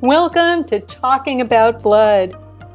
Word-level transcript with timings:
Welcome 0.00 0.62
to 0.66 0.78
Talking 0.78 1.40
About 1.40 1.82
Blood. 1.82 2.32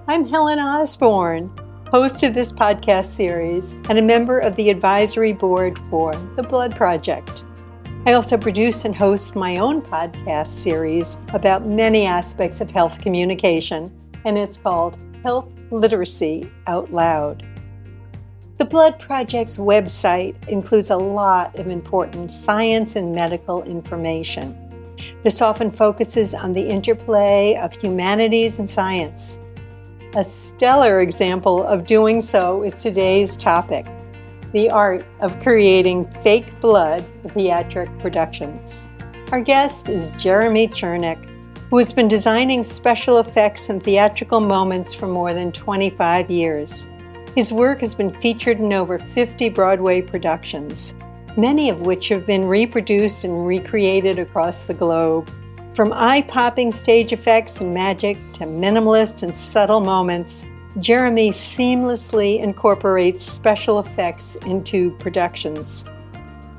I'm 0.09 0.27
Helen 0.27 0.59
Osborne, 0.59 1.49
host 1.89 2.21
of 2.23 2.33
this 2.33 2.51
podcast 2.51 3.05
series 3.05 3.75
and 3.87 3.97
a 3.97 4.01
member 4.01 4.39
of 4.39 4.57
the 4.57 4.69
advisory 4.69 5.31
board 5.31 5.79
for 5.87 6.13
the 6.35 6.43
Blood 6.43 6.75
Project. 6.75 7.45
I 8.05 8.11
also 8.11 8.37
produce 8.37 8.83
and 8.83 8.93
host 8.93 9.37
my 9.37 9.55
own 9.55 9.81
podcast 9.81 10.47
series 10.47 11.21
about 11.29 11.65
many 11.65 12.05
aspects 12.05 12.59
of 12.59 12.69
health 12.69 12.99
communication, 12.99 13.89
and 14.25 14.37
it's 14.37 14.57
called 14.57 14.97
Health 15.23 15.49
Literacy 15.71 16.51
Out 16.67 16.91
Loud. 16.91 17.47
The 18.57 18.65
Blood 18.65 18.99
Project's 18.99 19.55
website 19.55 20.35
includes 20.49 20.89
a 20.89 20.97
lot 20.97 21.57
of 21.57 21.69
important 21.69 22.31
science 22.31 22.97
and 22.97 23.15
medical 23.15 23.63
information. 23.63 24.62
This 25.23 25.41
often 25.41 25.71
focuses 25.71 26.33
on 26.33 26.53
the 26.53 26.67
interplay 26.67 27.55
of 27.55 27.75
humanities 27.75 28.59
and 28.59 28.69
science. 28.69 29.39
A 30.15 30.23
stellar 30.23 31.01
example 31.01 31.63
of 31.63 31.85
doing 31.85 32.21
so 32.21 32.63
is 32.63 32.75
today's 32.75 33.35
topic 33.35 33.85
the 34.53 34.69
art 34.69 35.03
of 35.19 35.39
creating 35.39 36.05
fake 36.21 36.45
blood 36.61 37.03
for 37.21 37.29
theatric 37.29 37.89
productions. 37.99 38.87
Our 39.31 39.41
guest 39.41 39.89
is 39.89 40.09
Jeremy 40.09 40.67
Chernick, 40.67 41.27
who 41.71 41.77
has 41.79 41.91
been 41.91 42.07
designing 42.07 42.61
special 42.61 43.17
effects 43.17 43.69
and 43.69 43.81
theatrical 43.81 44.39
moments 44.39 44.93
for 44.93 45.07
more 45.07 45.33
than 45.33 45.51
25 45.51 46.29
years. 46.29 46.87
His 47.35 47.51
work 47.51 47.79
has 47.81 47.95
been 47.95 48.13
featured 48.21 48.59
in 48.59 48.73
over 48.73 48.99
50 48.99 49.49
Broadway 49.49 50.03
productions, 50.03 50.95
many 51.37 51.69
of 51.69 51.81
which 51.81 52.09
have 52.09 52.25
been 52.25 52.45
reproduced 52.45 53.23
and 53.23 53.45
recreated 53.45 54.19
across 54.19 54.65
the 54.65 54.73
globe. 54.73 55.29
From 55.73 55.91
eye 55.93 56.21
popping 56.21 56.69
stage 56.71 57.13
effects 57.13 57.61
and 57.61 57.73
magic 57.73 58.17
to 58.33 58.43
minimalist 58.43 59.23
and 59.23 59.35
subtle 59.35 59.81
moments, 59.81 60.45
Jeremy 60.79 61.29
seamlessly 61.29 62.39
incorporates 62.39 63.23
special 63.23 63.79
effects 63.79 64.35
into 64.37 64.91
productions. 64.97 65.85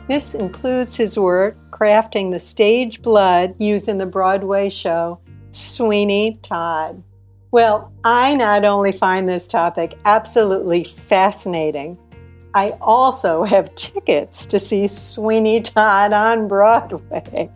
This 0.08 0.34
includes 0.34 0.96
his 0.96 1.18
work 1.18 1.56
crafting 1.70 2.30
the 2.30 2.38
stage 2.38 3.02
blood 3.02 3.54
used 3.58 3.88
in 3.88 3.98
the 3.98 4.06
Broadway 4.06 4.68
show 4.68 5.20
Sweeney 5.50 6.38
Todd. 6.42 7.02
Well, 7.50 7.92
I 8.02 8.34
not 8.34 8.64
only 8.64 8.92
find 8.92 9.28
this 9.28 9.46
topic 9.46 9.96
absolutely 10.04 10.84
fascinating, 10.84 11.98
I 12.56 12.70
also 12.80 13.42
have 13.42 13.74
tickets 13.74 14.46
to 14.46 14.60
see 14.60 14.86
Sweeney 14.86 15.60
Todd 15.60 16.12
on 16.12 16.46
Broadway. 16.46 17.50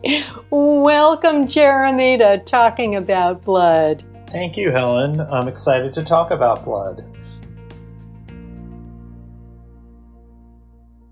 Welcome, 0.49 1.47
Jeremy, 1.47 2.17
to 2.17 2.39
Talking 2.39 2.97
About 2.97 3.41
Blood. 3.45 4.03
Thank 4.27 4.57
you, 4.57 4.71
Helen. 4.71 5.21
I'm 5.21 5.47
excited 5.47 5.93
to 5.93 6.03
talk 6.03 6.31
about 6.31 6.65
blood. 6.65 7.05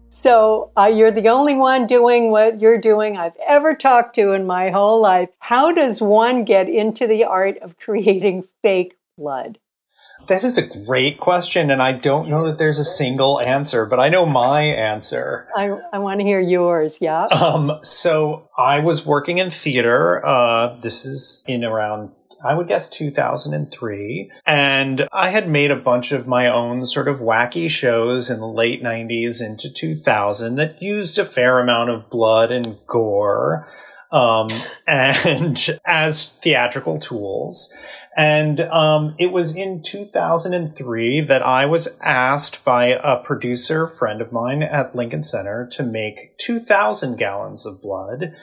So, 0.09 0.71
uh, 0.75 0.91
you're 0.93 1.11
the 1.11 1.29
only 1.29 1.55
one 1.55 1.87
doing 1.87 2.29
what 2.29 2.59
you're 2.59 2.81
doing 2.81 3.15
I've 3.15 3.37
ever 3.47 3.73
talked 3.73 4.15
to 4.15 4.33
in 4.33 4.45
my 4.45 4.69
whole 4.69 4.99
life. 4.99 5.29
How 5.39 5.71
does 5.71 6.01
one 6.01 6.43
get 6.43 6.67
into 6.67 7.07
the 7.07 7.23
art 7.23 7.57
of 7.59 7.77
creating 7.77 8.43
fake 8.61 8.97
blood? 9.17 9.59
This 10.25 10.43
is 10.43 10.57
a 10.57 10.61
great 10.61 11.19
question, 11.19 11.71
and 11.71 11.81
I 11.81 11.93
don't 11.93 12.27
know 12.27 12.47
that 12.47 12.57
there's 12.57 12.79
a 12.79 12.85
single 12.85 13.39
answer, 13.39 13.85
but 13.85 13.99
I 13.99 14.09
know 14.09 14.25
my 14.25 14.61
answer. 14.63 15.47
I, 15.55 15.69
I 15.93 15.99
want 15.99 16.19
to 16.19 16.25
hear 16.25 16.41
yours, 16.41 16.97
yeah. 17.01 17.27
Um, 17.37 17.79
so 17.83 18.49
I 18.57 18.79
was 18.79 19.05
working 19.05 19.37
in 19.37 19.49
theater. 19.49 20.25
Uh, 20.25 20.77
this 20.81 21.05
is 21.05 21.43
in 21.47 21.63
around 21.63 22.11
I 22.43 22.53
would 22.53 22.67
guess 22.67 22.89
2003. 22.89 24.31
And 24.45 25.07
I 25.11 25.29
had 25.29 25.49
made 25.49 25.71
a 25.71 25.75
bunch 25.75 26.11
of 26.11 26.27
my 26.27 26.47
own 26.47 26.85
sort 26.85 27.07
of 27.07 27.19
wacky 27.19 27.69
shows 27.69 28.29
in 28.29 28.39
the 28.39 28.47
late 28.47 28.83
90s 28.83 29.43
into 29.43 29.71
2000 29.71 30.55
that 30.55 30.81
used 30.81 31.17
a 31.17 31.25
fair 31.25 31.59
amount 31.59 31.89
of 31.89 32.09
blood 32.09 32.51
and 32.51 32.77
gore 32.87 33.67
um, 34.11 34.49
and 34.85 35.79
as 35.85 36.25
theatrical 36.25 36.99
tools. 36.99 37.73
And 38.15 38.61
um, 38.61 39.15
it 39.19 39.31
was 39.31 39.55
in 39.55 39.83
2003 39.83 41.21
that 41.21 41.43
I 41.43 41.65
was 41.67 41.95
asked 42.01 42.65
by 42.65 42.87
a 42.87 43.17
producer 43.17 43.85
friend 43.85 44.21
of 44.21 44.31
mine 44.31 44.63
at 44.63 44.95
Lincoln 44.95 45.21
Center 45.21 45.67
to 45.73 45.83
make 45.83 46.35
2,000 46.37 47.17
gallons 47.17 47.65
of 47.65 47.81
blood 47.81 48.33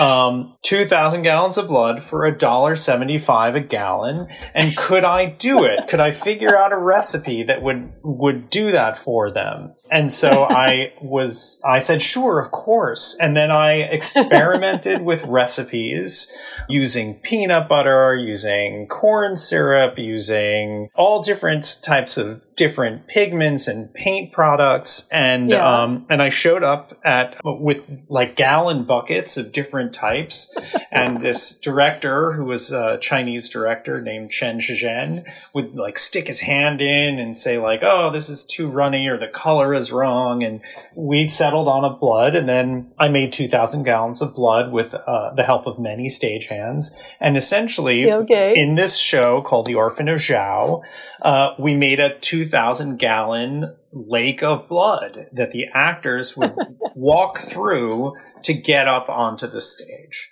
um, 0.00 0.52
2,000 0.62 1.22
gallons 1.22 1.58
of 1.58 1.68
blood 1.68 2.02
for 2.02 2.24
a 2.24 2.36
dollar 2.36 2.74
75 2.74 3.54
a 3.54 3.60
gallon. 3.60 4.26
And 4.54 4.76
could 4.76 5.04
I 5.04 5.26
do 5.26 5.64
it? 5.64 5.88
Could 5.88 6.00
I 6.00 6.10
figure 6.10 6.56
out 6.56 6.72
a 6.72 6.78
recipe 6.78 7.42
that 7.44 7.62
would, 7.62 7.92
would 8.02 8.50
do 8.50 8.72
that 8.72 8.98
for 8.98 9.30
them? 9.30 9.74
And 9.92 10.12
so 10.12 10.44
I 10.50 10.92
was, 11.00 11.60
I 11.64 11.78
said, 11.78 12.02
sure, 12.02 12.40
of 12.40 12.50
course. 12.50 13.16
And 13.20 13.36
then 13.36 13.50
I 13.50 13.74
experimented 13.82 15.02
with 15.04 15.24
recipes 15.24 16.34
using 16.68 17.14
peanut 17.14 17.68
butter, 17.68 18.16
using 18.16 18.88
corn 18.88 19.36
syrup, 19.36 19.98
using 19.98 20.88
all 20.94 21.22
different 21.22 21.80
types 21.84 22.16
of 22.16 22.44
different 22.56 23.06
pigments 23.06 23.68
and 23.68 23.92
paint 23.92 24.32
products. 24.32 25.06
And, 25.12 25.50
yeah. 25.50 25.82
um, 25.82 26.06
and 26.08 26.22
I 26.22 26.30
showed 26.30 26.64
up 26.64 26.98
at, 27.04 27.38
with 27.44 28.06
like 28.08 28.34
gallon 28.34 28.84
buckets 28.84 29.36
of 29.36 29.52
different 29.52 29.92
types. 29.92 30.56
and 30.92 31.20
this 31.20 31.56
director, 31.56 32.32
who 32.32 32.44
was 32.44 32.72
a 32.72 32.98
Chinese 32.98 33.48
director 33.48 34.00
named 34.00 34.30
Chen 34.30 34.60
Shi-Zheng, 34.60 35.24
would 35.54 35.74
like 35.74 35.98
stick 35.98 36.28
his 36.28 36.40
hand 36.40 36.80
in 36.80 37.18
and 37.18 37.36
say 37.36 37.58
like, 37.58 37.82
"Oh, 37.82 38.10
this 38.10 38.28
is 38.28 38.44
too 38.44 38.68
runny," 38.68 39.08
or 39.08 39.16
"The 39.16 39.28
color 39.28 39.74
is 39.74 39.81
wrong." 39.90 40.42
And 40.42 40.60
we 40.94 41.26
settled 41.26 41.66
on 41.66 41.84
a 41.84 41.90
blood, 41.90 42.36
and 42.36 42.48
then 42.48 42.92
I 42.98 43.08
made 43.08 43.32
two 43.32 43.48
thousand 43.48 43.84
gallons 43.84 44.22
of 44.22 44.34
blood 44.34 44.70
with 44.70 44.94
uh, 44.94 45.32
the 45.34 45.42
help 45.42 45.66
of 45.66 45.78
many 45.78 46.08
stagehands. 46.08 46.92
And 47.18 47.36
essentially, 47.36 48.12
okay. 48.12 48.56
in 48.56 48.74
this 48.74 48.98
show 48.98 49.42
called 49.42 49.66
The 49.66 49.74
Orphan 49.74 50.08
of 50.08 50.18
Zhao, 50.18 50.84
uh, 51.22 51.54
we 51.58 51.74
made 51.74 51.98
a 51.98 52.18
two 52.18 52.46
thousand 52.46 52.98
gallon 52.98 53.74
lake 53.92 54.42
of 54.42 54.68
blood 54.68 55.28
that 55.32 55.50
the 55.50 55.66
actors 55.74 56.36
would 56.36 56.54
walk 56.94 57.38
through 57.38 58.14
to 58.42 58.54
get 58.54 58.88
up 58.88 59.08
onto 59.08 59.46
the 59.46 59.60
stage. 59.60 60.31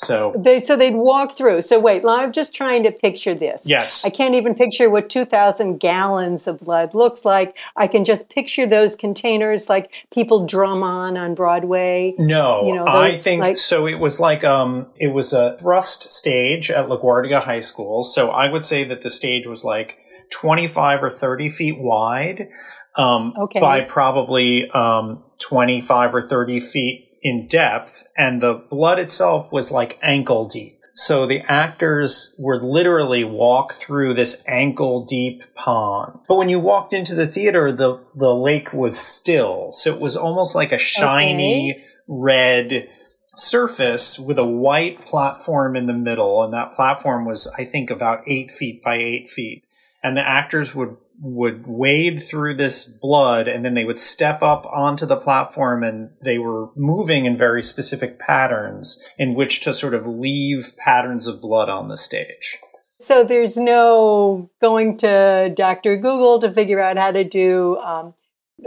So 0.00 0.32
they 0.34 0.60
so 0.60 0.76
they'd 0.76 0.94
walk 0.94 1.36
through. 1.36 1.60
So 1.60 1.78
wait, 1.78 2.04
I'm 2.06 2.32
just 2.32 2.54
trying 2.54 2.84
to 2.84 2.90
picture 2.90 3.34
this. 3.34 3.68
Yes. 3.68 4.06
I 4.06 4.08
can't 4.08 4.34
even 4.34 4.54
picture 4.54 4.88
what 4.88 5.10
2000 5.10 5.78
gallons 5.78 6.46
of 6.46 6.60
blood 6.60 6.94
looks 6.94 7.26
like. 7.26 7.58
I 7.76 7.86
can 7.86 8.06
just 8.06 8.30
picture 8.30 8.66
those 8.66 8.96
containers 8.96 9.68
like 9.68 10.06
people 10.10 10.46
drum 10.46 10.82
on 10.82 11.18
on 11.18 11.34
Broadway. 11.34 12.14
No, 12.16 12.66
you 12.66 12.74
know, 12.74 12.86
I 12.86 13.12
think 13.12 13.40
like, 13.40 13.56
so 13.58 13.86
it 13.86 13.98
was 13.98 14.18
like 14.18 14.42
um 14.42 14.86
it 14.96 15.08
was 15.08 15.34
a 15.34 15.58
thrust 15.58 16.04
stage 16.10 16.70
at 16.70 16.88
LaGuardia 16.88 17.42
High 17.42 17.60
School. 17.60 18.02
So 18.02 18.30
I 18.30 18.50
would 18.50 18.64
say 18.64 18.84
that 18.84 19.02
the 19.02 19.10
stage 19.10 19.46
was 19.46 19.64
like 19.64 19.98
25 20.30 21.02
or 21.02 21.10
30 21.10 21.50
feet 21.50 21.78
wide 21.78 22.48
um, 22.96 23.34
okay. 23.38 23.60
by 23.60 23.82
probably 23.82 24.70
um, 24.70 25.22
25 25.40 26.14
or 26.14 26.22
30 26.22 26.60
feet 26.60 27.09
in 27.22 27.46
depth, 27.46 28.06
and 28.16 28.40
the 28.40 28.54
blood 28.54 28.98
itself 28.98 29.52
was 29.52 29.70
like 29.70 29.98
ankle 30.02 30.46
deep. 30.48 30.80
So 30.92 31.24
the 31.24 31.40
actors 31.48 32.34
would 32.38 32.62
literally 32.62 33.24
walk 33.24 33.72
through 33.72 34.14
this 34.14 34.42
ankle 34.46 35.04
deep 35.04 35.42
pond. 35.54 36.18
But 36.28 36.36
when 36.36 36.48
you 36.48 36.58
walked 36.58 36.92
into 36.92 37.14
the 37.14 37.26
theater, 37.26 37.72
the, 37.72 38.04
the 38.14 38.34
lake 38.34 38.72
was 38.72 38.98
still. 38.98 39.72
So 39.72 39.94
it 39.94 40.00
was 40.00 40.16
almost 40.16 40.54
like 40.54 40.72
a 40.72 40.78
shiny 40.78 41.72
okay. 41.72 41.84
red 42.08 42.88
surface 43.36 44.18
with 44.18 44.38
a 44.38 44.46
white 44.46 45.04
platform 45.06 45.76
in 45.76 45.86
the 45.86 45.94
middle. 45.94 46.42
And 46.42 46.52
that 46.52 46.72
platform 46.72 47.24
was, 47.24 47.50
I 47.56 47.64
think, 47.64 47.90
about 47.90 48.28
eight 48.28 48.50
feet 48.50 48.82
by 48.82 48.96
eight 48.96 49.28
feet. 49.28 49.64
And 50.02 50.16
the 50.16 50.26
actors 50.26 50.74
would 50.74 50.96
would 51.22 51.66
wade 51.66 52.22
through 52.22 52.54
this 52.54 52.86
blood 52.86 53.46
and 53.46 53.64
then 53.64 53.74
they 53.74 53.84
would 53.84 53.98
step 53.98 54.42
up 54.42 54.64
onto 54.66 55.04
the 55.04 55.16
platform 55.16 55.82
and 55.82 56.10
they 56.22 56.38
were 56.38 56.70
moving 56.74 57.26
in 57.26 57.36
very 57.36 57.62
specific 57.62 58.18
patterns 58.18 59.06
in 59.18 59.34
which 59.34 59.60
to 59.60 59.74
sort 59.74 59.92
of 59.92 60.06
leave 60.06 60.74
patterns 60.78 61.26
of 61.26 61.40
blood 61.40 61.68
on 61.68 61.88
the 61.88 61.96
stage. 61.96 62.58
So 63.00 63.22
there's 63.22 63.56
no 63.56 64.50
going 64.60 64.96
to 64.98 65.52
Dr. 65.56 65.96
Google 65.96 66.38
to 66.40 66.52
figure 66.52 66.80
out 66.80 66.96
how 66.96 67.10
to 67.10 67.24
do 67.24 67.76
um, 67.78 68.14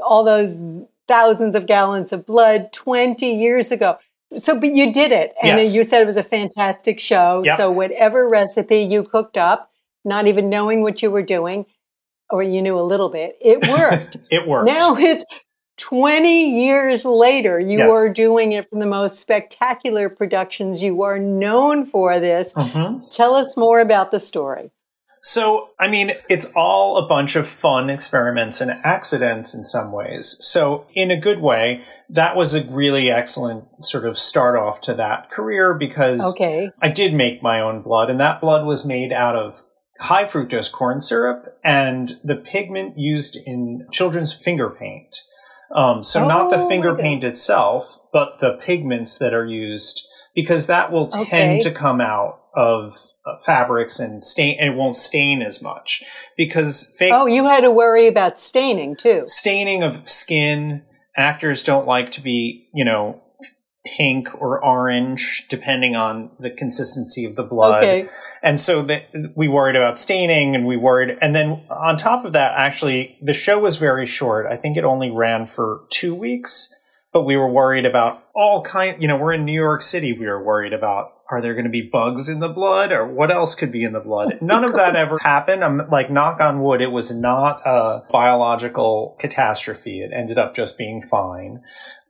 all 0.03 0.23
those 0.23 0.61
thousands 1.07 1.55
of 1.55 1.65
gallons 1.65 2.13
of 2.13 2.25
blood 2.25 2.71
20 2.73 3.25
years 3.25 3.71
ago. 3.71 3.97
So, 4.35 4.59
but 4.59 4.73
you 4.73 4.91
did 4.91 5.11
it, 5.11 5.35
and 5.43 5.59
yes. 5.59 5.75
you 5.75 5.83
said 5.83 6.01
it 6.01 6.07
was 6.07 6.17
a 6.17 6.23
fantastic 6.23 6.99
show. 6.99 7.43
Yep. 7.45 7.55
So, 7.55 7.71
whatever 7.71 8.27
recipe 8.27 8.79
you 8.79 9.03
cooked 9.03 9.37
up, 9.37 9.69
not 10.03 10.25
even 10.25 10.49
knowing 10.49 10.81
what 10.81 11.03
you 11.03 11.11
were 11.11 11.21
doing, 11.21 11.67
or 12.33 12.41
you 12.43 12.61
knew 12.61 12.77
a 12.79 12.81
little 12.81 13.09
bit, 13.09 13.37
it 13.39 13.67
worked. 13.69 14.17
it 14.31 14.47
worked. 14.47 14.65
Now 14.65 14.95
it's 14.97 15.25
20 15.77 16.61
years 16.65 17.05
later, 17.05 17.59
you 17.59 17.77
Yes. 17.79 17.91
are 17.93 18.11
doing 18.13 18.51
it 18.53 18.69
from 18.69 18.79
the 18.79 18.85
most 18.85 19.19
spectacular 19.19 20.09
productions. 20.09 20.81
You 20.81 21.01
are 21.03 21.19
known 21.19 21.85
for 21.85 22.19
this. 22.19 22.53
Mm-hmm. 22.53 22.99
Tell 23.11 23.35
us 23.35 23.55
more 23.57 23.79
about 23.79 24.11
the 24.11 24.19
story. 24.19 24.71
So, 25.25 25.69
I 25.79 25.87
mean, 25.87 26.11
it's 26.29 26.51
all 26.53 26.97
a 26.97 27.07
bunch 27.07 27.37
of 27.37 27.47
fun 27.47 27.89
experiments 27.89 28.59
and 28.59 28.71
accidents 28.83 29.53
in 29.53 29.63
some 29.63 29.93
ways. 29.93 30.35
So, 30.41 30.85
in 30.93 31.11
a 31.11 31.17
good 31.17 31.39
way, 31.39 31.81
that 32.09 32.35
was 32.35 32.53
a 32.53 32.63
really 32.63 33.09
excellent 33.09 33.63
sort 33.85 34.05
of 34.05 34.17
start 34.17 34.57
off 34.57 34.81
to 34.81 34.93
that 34.95 35.31
career 35.31 35.73
because 35.75 36.21
Okay. 36.33 36.71
I 36.81 36.89
did 36.89 37.13
make 37.13 37.41
my 37.41 37.61
own 37.61 37.81
blood, 37.81 38.09
and 38.09 38.19
that 38.19 38.41
blood 38.41 38.65
was 38.65 38.85
made 38.85 39.13
out 39.13 39.37
of 39.37 39.63
high 39.99 40.23
fructose 40.25 40.71
corn 40.71 40.99
syrup 40.99 41.57
and 41.63 42.13
the 42.23 42.35
pigment 42.35 42.97
used 42.97 43.37
in 43.45 43.87
children's 43.91 44.33
finger 44.33 44.69
paint. 44.69 45.17
Um, 45.71 46.03
so, 46.03 46.27
not 46.27 46.49
the 46.51 46.57
Oh, 46.59 46.67
finger 46.69 46.95
paint 46.95 47.23
itself, 47.23 47.97
but 48.11 48.39
the 48.39 48.57
pigments 48.57 49.17
that 49.17 49.33
are 49.33 49.45
used, 49.45 50.05
because 50.35 50.67
that 50.67 50.91
will 50.91 51.07
tend 51.07 51.27
Okay. 51.27 51.59
to 51.61 51.71
come 51.71 51.99
out 51.99 52.41
of 52.53 52.93
uh, 53.25 53.37
fabrics 53.43 53.99
and 53.99 54.23
stain, 54.23 54.55
and 54.59 54.73
it 54.73 54.77
won't 54.77 54.95
stain 54.97 55.41
as 55.41 55.63
much 55.63 56.03
because 56.37 56.93
fake 56.99 57.11
Oh, 57.11 57.25
you 57.25 57.45
had 57.45 57.61
to 57.61 57.71
worry 57.71 58.05
about 58.07 58.39
staining 58.39 58.95
too. 58.95 59.23
staining 59.25 59.81
of 59.81 60.07
skin. 60.07 60.83
Actors 61.15 61.63
don't 61.63 61.87
like 61.87 62.11
to 62.11 62.21
be, 62.21 62.67
you 62.73 62.83
know, 62.85 63.22
pink 63.85 64.41
or 64.41 64.63
orange, 64.63 65.45
depending 65.49 65.95
on 65.95 66.31
the 66.39 66.49
consistency 66.49 67.25
of 67.25 67.35
the 67.35 67.43
blood. 67.43 67.83
Okay. 67.83 68.07
And 68.41 68.59
so 68.59 68.81
that 68.83 69.33
we 69.35 69.47
worried 69.47 69.75
about 69.75 69.99
staining 69.99 70.55
and 70.55 70.65
we 70.65 70.77
worried. 70.77 71.17
And 71.21 71.35
then 71.35 71.63
on 71.69 71.97
top 71.97 72.23
of 72.23 72.33
that, 72.33 72.53
actually, 72.55 73.17
the 73.21 73.33
show 73.33 73.59
was 73.59 73.77
very 73.77 74.05
short. 74.05 74.45
I 74.45 74.55
think 74.55 74.77
it 74.77 74.85
only 74.85 75.11
ran 75.11 75.45
for 75.45 75.81
two 75.89 76.15
weeks, 76.15 76.73
but 77.11 77.23
we 77.23 77.35
were 77.35 77.49
worried 77.49 77.85
about 77.85 78.23
all 78.33 78.61
kind, 78.61 79.01
you 79.01 79.07
know, 79.07 79.17
we're 79.17 79.33
in 79.33 79.43
New 79.43 79.51
York 79.51 79.81
City. 79.81 80.13
We 80.13 80.27
were 80.27 80.41
worried 80.41 80.73
about, 80.73 81.12
are 81.29 81.41
there 81.41 81.53
going 81.53 81.65
to 81.65 81.71
be 81.71 81.81
bugs 81.81 82.29
in 82.29 82.39
the 82.39 82.49
blood 82.49 82.91
or 82.91 83.07
what 83.07 83.31
else 83.31 83.55
could 83.55 83.71
be 83.71 83.83
in 83.83 83.93
the 83.93 83.99
blood? 83.99 84.39
None 84.41 84.63
of 84.63 84.73
that 84.73 84.95
ever 84.95 85.17
happened. 85.19 85.63
I'm 85.63 85.77
like, 85.89 86.09
knock 86.09 86.41
on 86.41 86.61
wood, 86.61 86.81
it 86.81 86.91
was 86.91 87.11
not 87.11 87.61
a 87.65 88.03
biological 88.11 89.15
catastrophe. 89.19 90.01
It 90.01 90.11
ended 90.13 90.37
up 90.37 90.53
just 90.53 90.77
being 90.77 91.01
fine. 91.01 91.63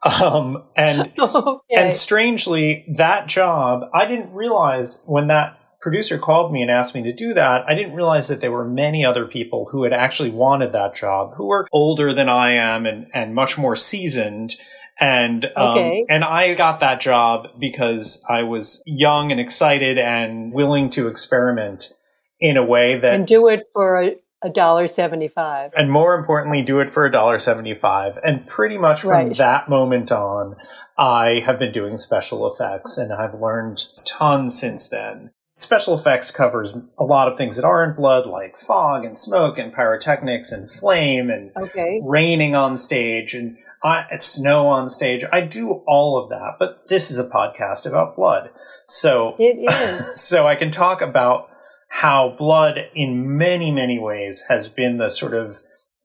Um, 0.03 0.63
and 0.75 1.11
Okay. 1.19 1.75
and 1.75 1.93
strangely, 1.93 2.85
that 2.95 3.27
job, 3.27 3.89
I 3.93 4.05
didn't 4.05 4.33
realize 4.33 5.03
when 5.05 5.27
that 5.27 5.59
producer 5.79 6.17
called 6.17 6.51
me 6.51 6.61
and 6.61 6.71
asked 6.71 6.95
me 6.95 7.03
to 7.03 7.13
do 7.13 7.33
that, 7.33 7.65
I 7.67 7.75
didn't 7.75 7.93
realize 7.93 8.29
that 8.29 8.41
there 8.41 8.51
were 8.51 8.65
many 8.67 9.05
other 9.05 9.25
people 9.25 9.67
who 9.71 9.83
had 9.83 9.93
actually 9.93 10.29
wanted 10.31 10.71
that 10.71 10.95
job, 10.95 11.33
who 11.35 11.47
were 11.47 11.67
older 11.71 12.13
than 12.13 12.29
I 12.29 12.51
am 12.51 12.85
and, 12.85 13.07
and 13.13 13.35
much 13.35 13.57
more 13.57 13.75
seasoned. 13.75 14.55
And 14.99 15.45
um, 15.55 15.77
Okay. 15.77 16.05
and 16.09 16.23
I 16.23 16.53
got 16.53 16.79
that 16.81 17.01
job 17.01 17.47
because 17.59 18.23
I 18.29 18.43
was 18.43 18.81
young 18.85 19.31
and 19.31 19.39
excited 19.39 19.97
and 19.97 20.53
willing 20.53 20.89
to 20.91 21.07
experiment 21.07 21.93
in 22.39 22.57
a 22.57 22.63
way 22.63 22.97
that 22.99 23.13
and 23.13 23.27
do 23.27 23.47
it 23.47 23.63
for 23.73 24.01
a, 24.01 24.15
a 24.43 24.49
dollar 24.49 24.85
seventy-five. 24.87 25.71
and 25.75 25.91
more 25.91 26.13
importantly, 26.15 26.61
do 26.61 26.79
it 26.79 26.89
for 26.89 27.05
a 27.05 27.11
dollar 27.11 27.39
seventy-five. 27.39 28.19
And 28.23 28.45
pretty 28.45 28.77
much 28.77 29.01
from 29.01 29.09
Right. 29.09 29.37
that 29.37 29.67
moment 29.67 30.11
on, 30.11 30.55
I 30.97 31.41
have 31.45 31.57
been 31.57 31.71
doing 31.71 31.97
special 31.97 32.45
effects, 32.51 32.97
and 32.97 33.11
I've 33.11 33.33
learned 33.33 33.83
a 33.97 34.01
ton 34.03 34.51
since 34.51 34.87
then. 34.89 35.31
Special 35.57 35.93
effects 35.95 36.29
covers 36.31 36.73
a 36.97 37.03
lot 37.03 37.27
of 37.27 37.37
things 37.37 37.55
that 37.55 37.63
aren't 37.65 37.95
blood, 37.95 38.25
like 38.25 38.57
fog 38.57 39.05
and 39.05 39.17
smoke 39.17 39.57
and 39.57 39.71
pyrotechnics 39.73 40.51
and 40.51 40.69
flame 40.69 41.29
and 41.29 41.51
Okay. 41.57 42.01
raining 42.03 42.53
on 42.55 42.77
stage 42.77 43.33
and 43.33 43.55
I, 43.83 44.05
and 44.09 44.21
snow 44.21 44.67
on 44.67 44.89
stage. 44.89 45.25
I 45.31 45.41
do 45.41 45.83
all 45.87 46.17
of 46.17 46.29
that, 46.29 46.55
but 46.57 46.87
this 46.87 47.11
is 47.11 47.19
a 47.19 47.27
podcast 47.27 47.85
about 47.85 48.15
blood, 48.15 48.49
so 48.87 49.35
It 49.39 49.69
is. 49.69 50.21
so 50.21 50.47
I 50.47 50.55
can 50.55 50.71
talk 50.71 51.01
about 51.01 51.49
how 51.89 52.35
blood 52.37 52.89
in 52.95 53.37
many, 53.37 53.71
many 53.71 53.99
ways 53.99 54.45
has 54.47 54.69
been 54.69 54.97
the 54.97 55.09
sort 55.09 55.33
of 55.33 55.57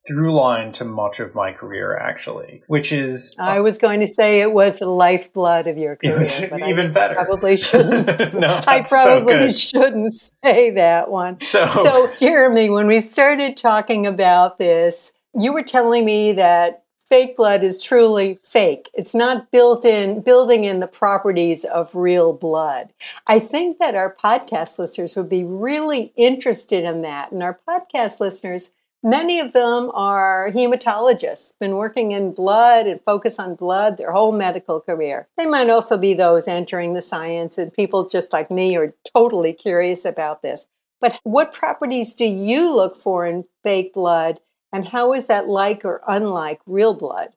through 0.08 0.34
line 0.34 0.72
to 0.72 0.84
much 0.84 1.20
of 1.20 1.34
my 1.34 1.52
career, 1.52 1.96
actually, 1.96 2.62
which 2.66 2.92
is 2.92 3.36
I 3.38 3.60
was 3.60 3.78
going 3.78 4.00
to 4.00 4.06
say 4.06 4.40
it 4.40 4.52
was 4.52 4.78
the 4.78 4.86
lifeblood 4.86 5.66
of 5.66 5.76
your 5.76 5.96
career. 5.96 6.14
it 6.16 6.18
was 6.18 6.44
but 6.50 6.62
I 6.62 6.70
even 6.70 6.92
better. 6.92 7.14
Probably 7.14 7.56
shouldn't. 7.58 8.06
no, 8.34 8.60
I 8.66 8.78
that's 8.78 8.90
so 8.90 9.24
probably 9.24 9.52
shouldn't 9.52 10.12
say 10.44 10.70
that 10.70 11.10
one. 11.10 11.36
So, 11.36 11.68
So, 11.68 12.12
Jeremy, 12.18 12.70
when 12.70 12.86
we 12.86 13.00
started 13.00 13.56
talking 13.56 14.06
about 14.06 14.58
this, 14.58 15.12
you 15.38 15.52
were 15.52 15.62
telling 15.62 16.04
me 16.04 16.32
that 16.32 16.84
fake 17.08 17.36
blood 17.36 17.62
is 17.62 17.82
truly 17.82 18.38
fake. 18.44 18.90
It's 18.94 19.14
not 19.14 19.50
built 19.50 19.84
in, 19.84 20.20
building 20.20 20.64
in 20.64 20.80
the 20.80 20.86
properties 20.86 21.64
of 21.64 21.94
real 21.94 22.32
blood. 22.32 22.92
I 23.26 23.38
think 23.38 23.78
that 23.78 23.94
our 23.94 24.14
podcast 24.14 24.78
listeners 24.78 25.16
would 25.16 25.28
be 25.28 25.44
really 25.44 26.12
interested 26.16 26.84
in 26.84 27.02
that. 27.02 27.32
And 27.32 27.42
our 27.42 27.58
podcast 27.68 28.20
listeners, 28.20 28.72
many 29.02 29.40
of 29.40 29.52
them 29.52 29.90
are 29.94 30.50
hematologists, 30.50 31.54
been 31.58 31.76
working 31.76 32.12
in 32.12 32.32
blood 32.32 32.86
and 32.86 33.00
focus 33.00 33.38
on 33.38 33.54
blood 33.54 33.96
their 33.96 34.12
whole 34.12 34.32
medical 34.32 34.80
career. 34.80 35.28
They 35.36 35.46
might 35.46 35.70
also 35.70 35.96
be 35.96 36.14
those 36.14 36.48
entering 36.48 36.94
the 36.94 37.02
science 37.02 37.58
and 37.58 37.72
people 37.72 38.08
just 38.08 38.32
like 38.32 38.50
me 38.50 38.76
are 38.76 38.92
totally 39.14 39.52
curious 39.52 40.04
about 40.04 40.42
this. 40.42 40.66
But 41.00 41.20
what 41.22 41.52
properties 41.52 42.14
do 42.14 42.24
you 42.24 42.74
look 42.74 43.00
for 43.00 43.24
in 43.24 43.44
fake 43.62 43.94
blood, 43.94 44.40
and 44.72 44.88
how 44.88 45.12
is 45.14 45.26
that 45.26 45.48
like 45.48 45.84
or 45.84 46.00
unlike 46.06 46.60
real 46.66 46.94
blood? 46.94 47.28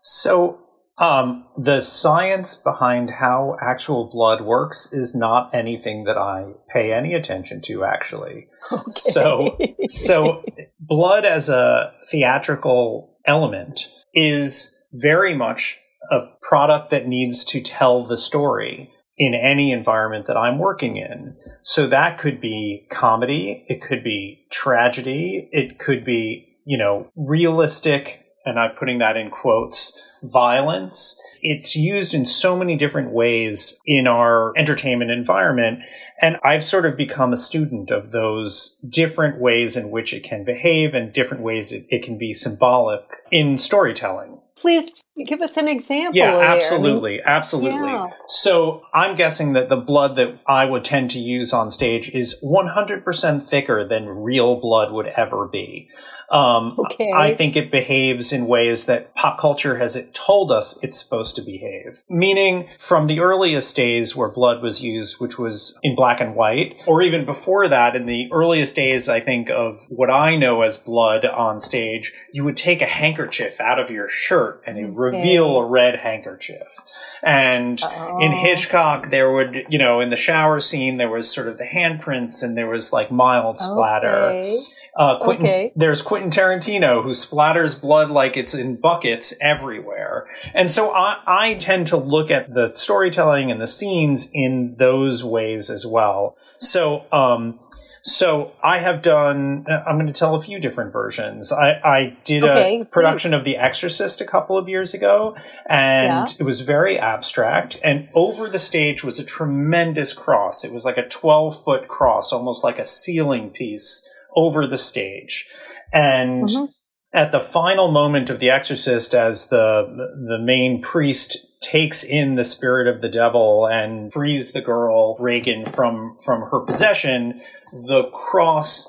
so 0.00 0.58
um, 0.98 1.46
the 1.56 1.80
science 1.80 2.56
behind 2.56 3.10
how 3.10 3.56
actual 3.60 4.10
blood 4.10 4.42
works 4.42 4.92
is 4.92 5.14
not 5.14 5.54
anything 5.54 6.04
that 6.04 6.18
I 6.18 6.52
pay 6.68 6.92
any 6.92 7.14
attention 7.14 7.62
to, 7.62 7.84
actually. 7.84 8.48
So, 8.90 9.58
so 9.88 10.44
blood 10.78 11.24
as 11.24 11.48
a 11.48 11.94
theatrical 12.10 13.16
element 13.24 13.90
is 14.12 14.76
very 14.92 15.34
much 15.34 15.78
a 16.10 16.26
product 16.42 16.90
that 16.90 17.06
needs 17.06 17.44
to 17.46 17.62
tell 17.62 18.04
the 18.04 18.18
story 18.18 18.90
in 19.16 19.34
any 19.34 19.72
environment 19.72 20.26
that 20.26 20.36
I'm 20.36 20.58
working 20.58 20.96
in. 20.96 21.36
So 21.62 21.86
that 21.86 22.18
could 22.18 22.40
be 22.40 22.86
comedy, 22.90 23.64
it 23.68 23.80
could 23.80 24.02
be 24.04 24.46
tragedy, 24.50 25.48
it 25.52 25.78
could 25.78 26.04
be, 26.04 26.49
you 26.70 26.78
know, 26.78 27.10
realistic, 27.16 28.24
and 28.46 28.56
I'm 28.56 28.76
putting 28.76 28.98
that 28.98 29.16
in 29.16 29.28
quotes, 29.28 30.00
violence. 30.22 31.20
It's 31.42 31.74
used 31.74 32.14
in 32.14 32.24
so 32.24 32.56
many 32.56 32.76
different 32.76 33.10
ways 33.10 33.80
in 33.86 34.06
our 34.06 34.52
entertainment 34.56 35.10
environment. 35.10 35.80
And 36.22 36.38
I've 36.44 36.62
sort 36.62 36.86
of 36.86 36.96
become 36.96 37.32
a 37.32 37.36
student 37.36 37.90
of 37.90 38.12
those 38.12 38.78
different 38.88 39.40
ways 39.40 39.76
in 39.76 39.90
which 39.90 40.14
it 40.14 40.22
can 40.22 40.44
behave 40.44 40.94
and 40.94 41.12
different 41.12 41.42
ways 41.42 41.72
it, 41.72 41.86
it 41.88 42.04
can 42.04 42.16
be 42.16 42.32
symbolic 42.32 43.16
in 43.32 43.58
storytelling. 43.58 44.38
Please 44.56 44.92
give 45.24 45.42
us 45.42 45.56
an 45.56 45.68
example. 45.68 46.16
Yeah, 46.16 46.32
there. 46.32 46.42
Absolutely. 46.42 47.22
absolutely. 47.22 47.88
Yeah. 47.90 48.08
So 48.28 48.82
I'm 48.92 49.14
guessing 49.16 49.52
that 49.54 49.68
the 49.68 49.76
blood 49.76 50.16
that 50.16 50.40
I 50.46 50.64
would 50.64 50.84
tend 50.84 51.10
to 51.12 51.18
use 51.18 51.52
on 51.52 51.70
stage 51.70 52.10
is 52.10 52.42
100% 52.44 53.42
thicker 53.42 53.86
than 53.86 54.08
real 54.08 54.56
blood 54.56 54.92
would 54.92 55.06
ever 55.06 55.48
be. 55.48 55.88
Um, 56.30 56.76
Okay. 56.78 57.10
I 57.12 57.34
think 57.34 57.56
it 57.56 57.70
behaves 57.70 58.32
in 58.32 58.46
ways 58.46 58.86
that 58.86 59.14
pop 59.14 59.38
culture 59.38 59.76
has 59.76 59.96
it 59.96 60.14
told 60.14 60.52
us 60.52 60.78
it's 60.82 60.98
supposed 60.98 61.36
to 61.36 61.42
behave. 61.42 62.02
Meaning, 62.08 62.66
from 62.78 63.06
the 63.06 63.20
earliest 63.20 63.74
days 63.76 64.14
where 64.14 64.28
blood 64.28 64.62
was 64.62 64.82
used, 64.82 65.20
which 65.20 65.38
was 65.38 65.78
in 65.82 65.94
black 65.94 66.20
and 66.20 66.34
white, 66.34 66.76
or 66.86 67.02
even 67.02 67.24
before 67.24 67.68
that, 67.68 67.96
in 67.96 68.06
the 68.06 68.28
earliest 68.32 68.76
days, 68.76 69.08
I 69.08 69.20
think, 69.20 69.50
of 69.50 69.86
what 69.88 70.10
I 70.10 70.36
know 70.36 70.62
as 70.62 70.76
blood 70.76 71.24
on 71.24 71.58
stage, 71.58 72.12
you 72.32 72.44
would 72.44 72.56
take 72.56 72.80
a 72.82 72.86
handkerchief 72.86 73.60
out 73.60 73.78
of 73.80 73.90
your 73.90 74.08
shirt 74.08 74.62
and 74.66 74.78
it 74.78 74.86
would 74.86 74.96
reveal 75.16 75.56
a 75.58 75.64
red 75.64 75.96
handkerchief. 76.00 76.76
And 77.22 77.80
in 78.20 78.32
Oh. 78.32 78.36
Hitchcock, 78.36 79.10
there 79.10 79.30
would, 79.32 79.66
you 79.68 79.78
know, 79.78 80.00
in 80.00 80.10
the 80.10 80.16
shower 80.16 80.60
scene, 80.60 80.96
there 80.96 81.10
was 81.10 81.30
sort 81.32 81.48
of 81.48 81.58
the 81.58 81.64
handprints 81.64 82.42
and 82.42 82.56
there 82.56 82.68
was 82.68 82.92
like 82.92 83.10
mild 83.10 83.58
splatter. 83.58 84.08
Okay. 84.14 84.58
Uh, 84.96 85.18
Quentin, 85.20 85.46
Okay. 85.46 85.72
There's 85.76 86.02
Quentin 86.02 86.30
Tarantino 86.30 87.02
who 87.02 87.10
splatters 87.10 87.80
blood 87.80 88.10
like 88.10 88.36
it's 88.36 88.54
in 88.54 88.74
buckets 88.76 89.32
everywhere. 89.40 90.26
And 90.52 90.68
so 90.68 90.90
I, 90.92 91.20
I 91.26 91.54
tend 91.54 91.86
to 91.88 91.96
look 91.96 92.30
at 92.30 92.52
the 92.54 92.66
storytelling 92.66 93.52
and 93.52 93.60
the 93.60 93.68
scenes 93.68 94.28
in 94.34 94.74
those 94.76 95.22
ways 95.22 95.70
as 95.70 95.86
well. 95.86 96.36
So, 96.58 97.04
um, 97.12 97.60
so 98.02 98.52
I 98.62 98.78
have 98.78 99.02
done, 99.02 99.64
uh, 99.68 99.82
I'm 99.86 99.96
going 99.96 100.06
to 100.06 100.12
tell 100.12 100.34
a 100.34 100.40
few 100.40 100.58
different 100.58 100.92
versions. 100.92 101.52
I, 101.52 101.72
I 101.84 102.16
did 102.24 102.42
Okay, 102.44 102.80
a 102.80 102.84
production 102.84 103.34
of 103.34 103.44
The 103.44 103.56
Exorcist 103.56 104.20
a 104.20 104.24
couple 104.24 104.56
of 104.56 104.68
years 104.68 104.94
ago 104.94 105.36
and 105.68 106.28
Yeah. 106.28 106.34
it 106.38 106.42
was 106.44 106.60
very 106.62 106.98
abstract 106.98 107.78
and 107.84 108.08
over 108.14 108.48
the 108.48 108.58
stage 108.58 109.04
was 109.04 109.18
a 109.18 109.24
tremendous 109.24 110.12
cross. 110.12 110.64
It 110.64 110.72
was 110.72 110.84
like 110.84 110.98
a 110.98 111.06
12 111.08 111.62
foot 111.64 111.88
cross, 111.88 112.32
almost 112.32 112.64
like 112.64 112.78
a 112.78 112.84
ceiling 112.84 113.50
piece 113.50 114.08
over 114.34 114.66
the 114.66 114.78
stage. 114.78 115.46
And 115.92 116.48
Mhm. 116.48 116.68
at 117.12 117.32
the 117.32 117.40
final 117.40 117.90
moment 117.90 118.30
of 118.30 118.38
The 118.38 118.50
Exorcist, 118.50 119.14
as 119.14 119.48
the 119.48 119.84
the 120.28 120.38
main 120.38 120.80
priest 120.80 121.46
takes 121.60 122.02
in 122.02 122.36
the 122.36 122.44
spirit 122.44 122.88
of 122.88 123.02
the 123.02 123.08
devil 123.08 123.66
and 123.66 124.12
frees 124.12 124.52
the 124.52 124.60
girl 124.60 125.16
Regan 125.18 125.66
from 125.66 126.16
from 126.16 126.42
her 126.50 126.60
possession, 126.60 127.40
the 127.72 128.04
cross 128.12 128.88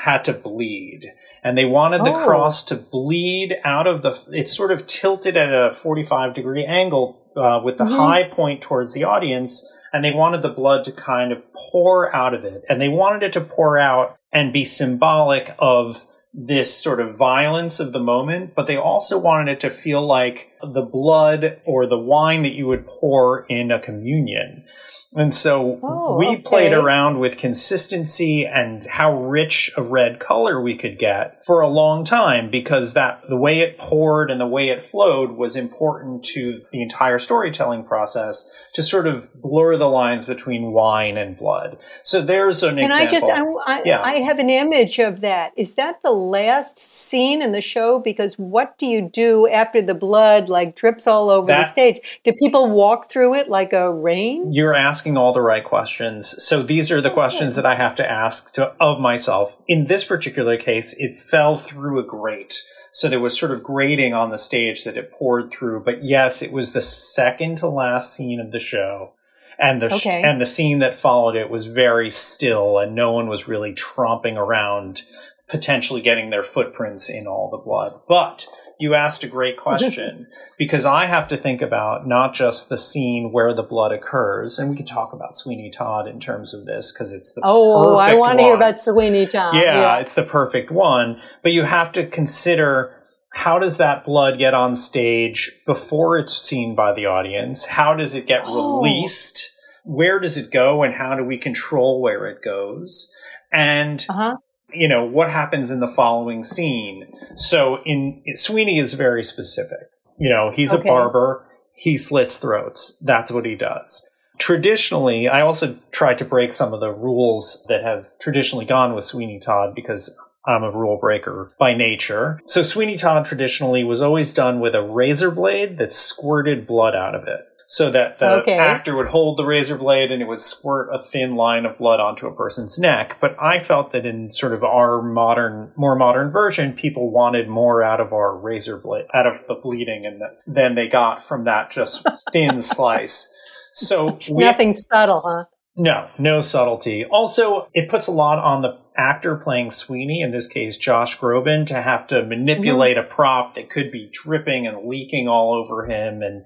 had 0.00 0.24
to 0.24 0.32
bleed. 0.32 1.12
And 1.42 1.56
they 1.56 1.64
wanted 1.64 2.04
the 2.04 2.12
oh. 2.12 2.24
cross 2.24 2.64
to 2.64 2.76
bleed 2.76 3.58
out 3.64 3.86
of 3.86 4.02
the, 4.02 4.18
it's 4.30 4.56
sort 4.56 4.72
of 4.72 4.86
tilted 4.86 5.36
at 5.36 5.52
a 5.52 5.70
45 5.70 6.34
degree 6.34 6.64
angle 6.64 7.30
uh, 7.36 7.60
with 7.62 7.78
the 7.78 7.84
mm-hmm. 7.84 7.94
high 7.94 8.22
point 8.24 8.62
towards 8.62 8.94
the 8.94 9.04
audience. 9.04 9.66
And 9.92 10.04
they 10.04 10.12
wanted 10.12 10.42
the 10.42 10.48
blood 10.48 10.84
to 10.84 10.92
kind 10.92 11.32
of 11.32 11.42
pour 11.54 12.14
out 12.14 12.32
of 12.32 12.44
it. 12.44 12.64
And 12.68 12.80
they 12.80 12.88
wanted 12.88 13.22
it 13.22 13.32
to 13.34 13.40
pour 13.40 13.78
out 13.78 14.16
and 14.32 14.52
be 14.52 14.64
symbolic 14.64 15.54
of 15.58 16.04
this 16.32 16.76
sort 16.76 17.00
of 17.00 17.16
violence 17.16 17.80
of 17.80 17.92
the 17.92 18.00
moment, 18.00 18.54
but 18.54 18.66
they 18.66 18.76
also 18.76 19.18
wanted 19.18 19.52
it 19.52 19.60
to 19.60 19.70
feel 19.70 20.04
like 20.04 20.52
the 20.62 20.82
blood 20.82 21.60
or 21.64 21.86
the 21.86 21.98
wine 21.98 22.42
that 22.42 22.52
you 22.52 22.66
would 22.66 22.86
pour 22.86 23.46
in 23.46 23.70
a 23.72 23.80
communion. 23.80 24.64
And 25.12 25.34
so 25.34 25.80
oh, 25.82 26.16
we 26.16 26.28
okay. 26.28 26.42
played 26.42 26.72
around 26.72 27.18
with 27.18 27.36
consistency 27.36 28.46
and 28.46 28.86
how 28.86 29.24
rich 29.24 29.72
a 29.76 29.82
red 29.82 30.20
color 30.20 30.60
we 30.60 30.76
could 30.76 30.98
get 30.98 31.44
for 31.44 31.60
a 31.62 31.68
long 31.68 32.04
time 32.04 32.48
because 32.48 32.94
that 32.94 33.28
the 33.28 33.36
way 33.36 33.58
it 33.58 33.76
poured 33.76 34.30
and 34.30 34.40
the 34.40 34.46
way 34.46 34.68
it 34.68 34.84
flowed 34.84 35.32
was 35.32 35.56
important 35.56 36.24
to 36.26 36.60
the 36.70 36.80
entire 36.80 37.18
storytelling 37.18 37.84
process 37.84 38.70
to 38.74 38.84
sort 38.84 39.08
of 39.08 39.28
blur 39.34 39.76
the 39.76 39.88
lines 39.88 40.26
between 40.26 40.70
wine 40.70 41.16
and 41.16 41.36
blood. 41.36 41.78
So 42.04 42.22
there's 42.22 42.62
an 42.62 42.76
Can 42.76 42.86
example. 42.86 43.08
I 43.08 43.10
just 43.10 43.26
I, 43.26 43.78
I, 43.78 43.82
yeah. 43.84 44.02
I 44.02 44.12
have 44.18 44.38
an 44.38 44.48
image 44.48 45.00
of 45.00 45.22
that. 45.22 45.52
Is 45.56 45.74
that 45.74 46.00
the 46.04 46.12
last 46.12 46.78
scene 46.78 47.42
in 47.42 47.50
the 47.50 47.60
show 47.60 47.98
because 47.98 48.38
what 48.38 48.78
do 48.78 48.86
you 48.86 49.10
do 49.12 49.48
after 49.48 49.82
the 49.82 49.94
blood 49.94 50.48
like 50.48 50.76
drips 50.76 51.08
all 51.08 51.30
over 51.30 51.48
that, 51.48 51.58
the 51.58 51.64
stage? 51.64 52.20
Do 52.22 52.32
people 52.32 52.70
walk 52.70 53.10
through 53.10 53.34
it 53.34 53.48
like 53.48 53.72
a 53.72 53.92
rain? 53.92 54.52
You're 54.52 54.74
asking 54.74 54.99
asking 55.00 55.16
all 55.16 55.32
the 55.32 55.40
right 55.40 55.64
questions. 55.64 56.44
So 56.44 56.62
these 56.62 56.90
are 56.90 57.00
the 57.00 57.10
questions 57.10 57.56
that 57.56 57.64
I 57.64 57.74
have 57.74 57.96
to 57.96 58.10
ask 58.10 58.52
to, 58.56 58.74
of 58.78 59.00
myself. 59.00 59.56
In 59.66 59.86
this 59.86 60.04
particular 60.04 60.58
case, 60.58 60.94
it 60.98 61.14
fell 61.14 61.56
through 61.56 61.98
a 61.98 62.02
grate. 62.02 62.62
So 62.92 63.08
there 63.08 63.18
was 63.18 63.38
sort 63.38 63.50
of 63.50 63.62
grating 63.62 64.12
on 64.12 64.28
the 64.28 64.36
stage 64.36 64.84
that 64.84 64.98
it 64.98 65.10
poured 65.10 65.50
through. 65.50 65.84
But 65.84 66.04
yes, 66.04 66.42
it 66.42 66.52
was 66.52 66.74
the 66.74 66.82
second 66.82 67.56
to 67.58 67.68
last 67.70 68.14
scene 68.14 68.40
of 68.40 68.52
the 68.52 68.58
show. 68.58 69.12
And 69.58 69.80
the, 69.80 69.94
okay. 69.94 70.20
and 70.22 70.38
the 70.38 70.44
scene 70.44 70.80
that 70.80 70.94
followed 70.94 71.34
it 71.34 71.48
was 71.48 71.64
very 71.64 72.10
still 72.10 72.78
and 72.78 72.94
no 72.94 73.10
one 73.12 73.26
was 73.26 73.48
really 73.48 73.72
tromping 73.72 74.36
around 74.36 75.00
potentially 75.48 76.02
getting 76.02 76.28
their 76.28 76.42
footprints 76.42 77.08
in 77.08 77.26
all 77.26 77.48
the 77.48 77.56
blood. 77.56 77.98
But 78.06 78.46
you 78.80 78.94
asked 78.94 79.22
a 79.24 79.28
great 79.28 79.56
question 79.58 80.26
because 80.58 80.84
I 80.84 81.06
have 81.06 81.28
to 81.28 81.36
think 81.36 81.62
about 81.62 82.06
not 82.06 82.34
just 82.34 82.68
the 82.68 82.78
scene 82.78 83.32
where 83.32 83.52
the 83.52 83.62
blood 83.62 83.92
occurs, 83.92 84.58
and 84.58 84.70
we 84.70 84.76
could 84.76 84.86
talk 84.86 85.12
about 85.12 85.34
Sweeney 85.34 85.70
Todd 85.70 86.08
in 86.08 86.20
terms 86.20 86.54
of 86.54 86.66
this 86.66 86.92
because 86.92 87.12
it's 87.12 87.34
the 87.34 87.42
oh, 87.44 87.96
I 87.96 88.14
want 88.14 88.38
to 88.38 88.44
hear 88.44 88.54
about 88.54 88.80
Sweeney 88.80 89.26
Todd. 89.26 89.54
Yeah, 89.54 89.80
yeah, 89.80 89.98
it's 89.98 90.14
the 90.14 90.24
perfect 90.24 90.70
one, 90.70 91.20
but 91.42 91.52
you 91.52 91.64
have 91.64 91.92
to 91.92 92.06
consider 92.06 92.96
how 93.32 93.58
does 93.58 93.76
that 93.76 94.04
blood 94.04 94.38
get 94.38 94.54
on 94.54 94.74
stage 94.74 95.52
before 95.64 96.18
it's 96.18 96.36
seen 96.36 96.74
by 96.74 96.92
the 96.92 97.06
audience? 97.06 97.66
How 97.66 97.94
does 97.94 98.14
it 98.14 98.26
get 98.26 98.42
oh. 98.44 98.78
released? 98.78 99.52
Where 99.84 100.18
does 100.18 100.36
it 100.36 100.50
go, 100.50 100.82
and 100.82 100.94
how 100.94 101.14
do 101.14 101.24
we 101.24 101.38
control 101.38 102.02
where 102.02 102.26
it 102.26 102.42
goes? 102.42 103.14
And 103.52 104.04
uh-huh 104.08 104.36
you 104.72 104.88
know, 104.88 105.04
what 105.04 105.30
happens 105.30 105.70
in 105.70 105.80
the 105.80 105.88
following 105.88 106.44
scene. 106.44 107.12
So 107.36 107.82
in 107.84 108.22
Sweeney 108.34 108.78
is 108.78 108.94
very 108.94 109.24
specific. 109.24 109.78
You 110.18 110.28
know, 110.28 110.50
he's 110.50 110.72
okay. 110.72 110.82
a 110.82 110.92
barber. 110.92 111.46
He 111.74 111.96
slits 111.96 112.38
throats. 112.38 112.96
That's 113.00 113.30
what 113.30 113.46
he 113.46 113.54
does. 113.54 114.06
Traditionally, 114.38 115.28
I 115.28 115.42
also 115.42 115.76
tried 115.92 116.18
to 116.18 116.24
break 116.24 116.52
some 116.52 116.72
of 116.72 116.80
the 116.80 116.92
rules 116.92 117.64
that 117.68 117.82
have 117.82 118.06
traditionally 118.20 118.64
gone 118.64 118.94
with 118.94 119.04
Sweeney 119.04 119.38
Todd 119.38 119.74
because 119.74 120.16
I'm 120.46 120.62
a 120.62 120.70
rule 120.70 120.98
breaker 120.98 121.52
by 121.58 121.74
nature. 121.74 122.40
So 122.46 122.62
Sweeney 122.62 122.96
Todd 122.96 123.26
traditionally 123.26 123.84
was 123.84 124.00
always 124.00 124.32
done 124.32 124.60
with 124.60 124.74
a 124.74 124.82
razor 124.82 125.30
blade 125.30 125.76
that 125.78 125.92
squirted 125.92 126.66
blood 126.66 126.94
out 126.94 127.14
of 127.14 127.28
it 127.28 127.40
so 127.70 127.88
that 127.88 128.18
the 128.18 128.28
okay. 128.28 128.58
actor 128.58 128.96
would 128.96 129.06
hold 129.06 129.36
the 129.36 129.44
razor 129.44 129.78
blade 129.78 130.10
and 130.10 130.20
it 130.20 130.26
would 130.26 130.40
squirt 130.40 130.88
a 130.92 130.98
thin 130.98 131.36
line 131.36 131.64
of 131.64 131.78
blood 131.78 132.00
onto 132.00 132.26
a 132.26 132.34
person's 132.34 132.80
neck. 132.80 133.16
But 133.20 133.40
I 133.40 133.60
felt 133.60 133.92
that 133.92 134.04
in 134.04 134.28
sort 134.28 134.52
of 134.52 134.64
our 134.64 135.00
modern, 135.00 135.70
more 135.76 135.94
modern 135.94 136.32
version, 136.32 136.72
people 136.72 137.12
wanted 137.12 137.46
more 137.46 137.80
out 137.80 138.00
of 138.00 138.12
our 138.12 138.36
razor 138.36 138.76
blade, 138.76 139.04
out 139.14 139.28
of 139.28 139.46
the 139.46 139.54
bleeding 139.54 140.04
and 140.04 140.20
than 140.48 140.74
they 140.74 140.88
got 140.88 141.22
from 141.22 141.44
that 141.44 141.70
just 141.70 142.04
thin 142.32 142.60
slice. 142.62 143.32
So 143.72 144.18
we, 144.28 144.42
nothing 144.42 144.74
subtle, 144.74 145.22
huh? 145.24 145.44
No, 145.76 146.10
no 146.18 146.40
subtlety. 146.40 147.04
Also, 147.04 147.68
it 147.72 147.88
puts 147.88 148.06
a 148.06 148.12
lot 148.12 148.38
on 148.38 148.62
the 148.62 148.78
actor 148.96 149.36
playing 149.36 149.70
Sweeney, 149.70 150.20
in 150.20 150.30
this 150.30 150.48
case 150.48 150.76
Josh 150.76 151.18
Groban, 151.18 151.66
to 151.66 151.80
have 151.80 152.06
to 152.08 152.24
manipulate 152.24 152.96
mm-hmm. 152.96 153.06
a 153.06 153.14
prop 153.14 153.54
that 153.54 153.70
could 153.70 153.90
be 153.90 154.10
dripping 154.12 154.66
and 154.66 154.86
leaking 154.86 155.28
all 155.28 155.54
over 155.54 155.86
him 155.86 156.22
and 156.22 156.44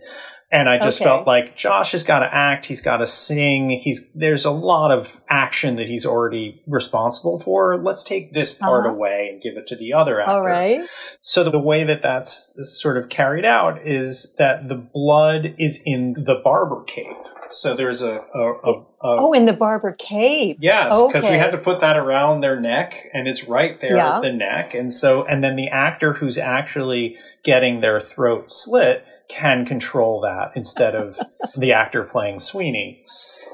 and 0.55 0.69
I 0.69 0.79
just 0.79 1.01
okay. 1.01 1.11
felt 1.11 1.27
like 1.27 1.57
Josh 1.57 1.91
has 1.93 2.05
got 2.05 2.21
to 2.21 2.33
act, 2.33 2.67
he's 2.67 2.81
got 2.81 2.99
to 2.99 3.09
sing, 3.09 3.71
he's 3.71 4.09
there's 4.13 4.45
a 4.45 4.53
lot 4.53 4.93
of 4.93 5.21
action 5.29 5.77
that 5.77 5.89
he's 5.89 6.07
already 6.07 6.63
responsible 6.69 7.41
for. 7.41 7.77
Let's 7.83 8.05
take 8.05 8.33
this 8.33 8.53
part 8.53 8.87
uh-huh. 8.87 8.95
away 8.95 9.31
and 9.33 9.43
give 9.43 9.57
it 9.57 9.67
to 9.69 9.77
the 9.77 9.95
other 9.95 10.21
actor. 10.21 10.31
All 10.31 10.43
right. 10.43 10.87
So 11.23 11.43
the 11.43 11.59
way 11.59 11.83
that 11.83 12.03
that's 12.03 12.53
sort 12.81 12.97
of 12.97 13.09
carried 13.09 13.45
out 13.45 13.85
is 13.85 14.33
that 14.39 14.69
the 14.69 14.77
blood 14.77 15.57
is 15.59 15.83
in 15.85 16.13
the 16.13 16.37
barber 16.37 16.85
cape. 16.85 17.17
So 17.55 17.75
there's 17.75 18.03
a, 18.03 18.21
a, 18.35 18.53
a, 18.53 18.73
a 18.73 18.85
oh, 19.03 19.33
in 19.33 19.45
the 19.45 19.53
barber 19.53 19.93
cape. 19.93 20.59
Yes, 20.61 21.01
because 21.07 21.25
okay. 21.25 21.33
we 21.33 21.39
had 21.39 21.53
to 21.53 21.59
put 21.59 21.81
that 21.81 21.97
around 21.97 22.41
their 22.41 22.59
neck, 22.59 22.95
and 23.13 23.29
it's 23.29 23.45
right 23.45 23.79
there 23.81 23.97
yeah. 23.97 24.17
at 24.17 24.23
the 24.23 24.33
neck, 24.33 24.75
and 24.75 24.93
so 24.93 25.25
and 25.25 25.43
then 25.43 25.57
the 25.57 25.69
actor 25.69 26.15
who's 26.15 26.39
actually 26.39 27.17
getting 27.43 27.81
their 27.81 28.01
throat 28.01 28.53
slit 28.53 29.07
can 29.29 29.65
control 29.65 30.21
that 30.21 30.53
instead 30.57 30.95
of 30.95 31.19
the 31.57 31.73
actor 31.73 32.03
playing 32.05 32.41
Sweeney. 32.41 33.05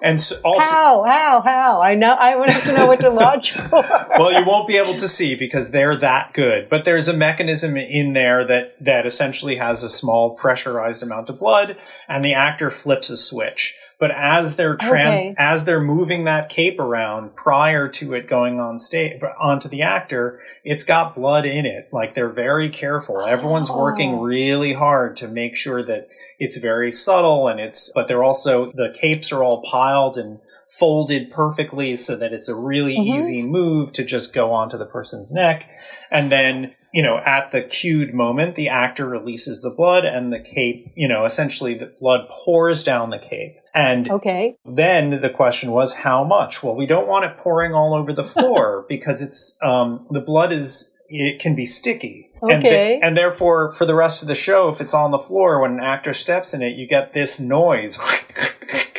And 0.02 0.20
so 0.20 0.36
also, 0.44 0.64
how, 0.64 1.02
how, 1.02 1.40
how? 1.42 1.82
I 1.82 1.94
know, 1.94 2.16
I 2.18 2.30
have 2.50 2.64
to 2.64 2.72
know 2.74 2.86
what 2.86 3.00
to 3.00 3.10
watch 3.10 3.52
for. 3.52 3.82
well, 4.18 4.32
you 4.32 4.46
won't 4.46 4.66
be 4.66 4.76
able 4.76 4.94
to 4.96 5.06
see 5.06 5.34
because 5.34 5.70
they're 5.70 5.96
that 5.96 6.32
good, 6.32 6.68
but 6.68 6.84
there's 6.84 7.08
a 7.08 7.12
mechanism 7.12 7.76
in 7.76 8.14
there 8.14 8.44
that, 8.46 8.82
that 8.82 9.04
essentially 9.04 9.56
has 9.56 9.82
a 9.82 9.90
small 9.90 10.30
pressurized 10.30 11.02
amount 11.02 11.28
of 11.28 11.38
blood 11.38 11.76
and 12.08 12.24
the 12.24 12.32
actor 12.32 12.70
flips 12.70 13.10
a 13.10 13.16
switch. 13.16 13.76
But 14.00 14.12
as 14.12 14.56
they're 14.56 14.74
okay. 14.74 15.34
as 15.36 15.66
they're 15.66 15.80
moving 15.80 16.24
that 16.24 16.48
cape 16.48 16.80
around 16.80 17.36
prior 17.36 17.86
to 17.88 18.14
it 18.14 18.26
going 18.26 18.58
on 18.58 18.78
stage 18.78 19.22
onto 19.38 19.68
the 19.68 19.82
actor, 19.82 20.40
it's 20.64 20.84
got 20.84 21.14
blood 21.14 21.44
in 21.44 21.66
it. 21.66 21.90
Like 21.92 22.14
they're 22.14 22.30
very 22.30 22.70
careful. 22.70 23.20
Everyone's 23.20 23.70
oh. 23.70 23.78
working 23.78 24.18
really 24.18 24.72
hard 24.72 25.18
to 25.18 25.28
make 25.28 25.54
sure 25.54 25.82
that 25.82 26.08
it's 26.38 26.56
very 26.56 26.90
subtle 26.90 27.46
and 27.46 27.60
it's 27.60 27.92
but 27.94 28.08
they're 28.08 28.24
also 28.24 28.72
the 28.72 28.96
capes 28.98 29.32
are 29.32 29.44
all 29.44 29.62
piled 29.62 30.16
and 30.16 30.40
folded 30.66 31.30
perfectly 31.30 31.94
so 31.94 32.16
that 32.16 32.32
it's 32.32 32.48
a 32.48 32.54
really 32.54 32.94
mm-hmm. 32.94 33.16
easy 33.16 33.42
move 33.42 33.92
to 33.92 34.04
just 34.04 34.32
go 34.32 34.52
onto 34.52 34.78
the 34.78 34.86
person's 34.86 35.30
neck. 35.30 35.68
And 36.10 36.32
then 36.32 36.74
you 36.92 37.02
know, 37.02 37.18
at 37.18 37.50
the 37.50 37.62
cued 37.62 38.12
moment, 38.12 38.54
the 38.54 38.68
actor 38.68 39.06
releases 39.06 39.62
the 39.62 39.70
blood 39.70 40.04
and 40.04 40.32
the 40.32 40.40
cape, 40.40 40.90
you 40.96 41.06
know, 41.06 41.24
essentially 41.24 41.74
the 41.74 41.86
blood 42.00 42.28
pours 42.28 42.82
down 42.82 43.10
the 43.10 43.18
cape. 43.18 43.56
And 43.74 44.10
okay. 44.10 44.56
then 44.64 45.20
the 45.20 45.30
question 45.30 45.70
was 45.70 45.94
how 45.94 46.24
much? 46.24 46.62
Well, 46.62 46.74
we 46.74 46.86
don't 46.86 47.06
want 47.06 47.24
it 47.24 47.36
pouring 47.36 47.74
all 47.74 47.94
over 47.94 48.12
the 48.12 48.24
floor 48.24 48.84
because 48.88 49.22
it's, 49.22 49.56
um, 49.62 50.00
the 50.10 50.20
blood 50.20 50.52
is, 50.52 50.92
it 51.08 51.40
can 51.40 51.54
be 51.54 51.66
sticky. 51.66 52.30
Okay. 52.42 52.54
And, 52.54 52.62
th- 52.62 53.00
and 53.02 53.16
therefore, 53.16 53.72
for 53.72 53.84
the 53.84 53.94
rest 53.94 54.22
of 54.22 54.28
the 54.28 54.34
show, 54.34 54.68
if 54.68 54.80
it's 54.80 54.94
on 54.94 55.10
the 55.10 55.18
floor, 55.18 55.60
when 55.60 55.72
an 55.72 55.80
actor 55.80 56.12
steps 56.12 56.54
in 56.54 56.62
it, 56.62 56.76
you 56.76 56.86
get 56.86 57.12
this 57.12 57.38
noise. 57.38 57.98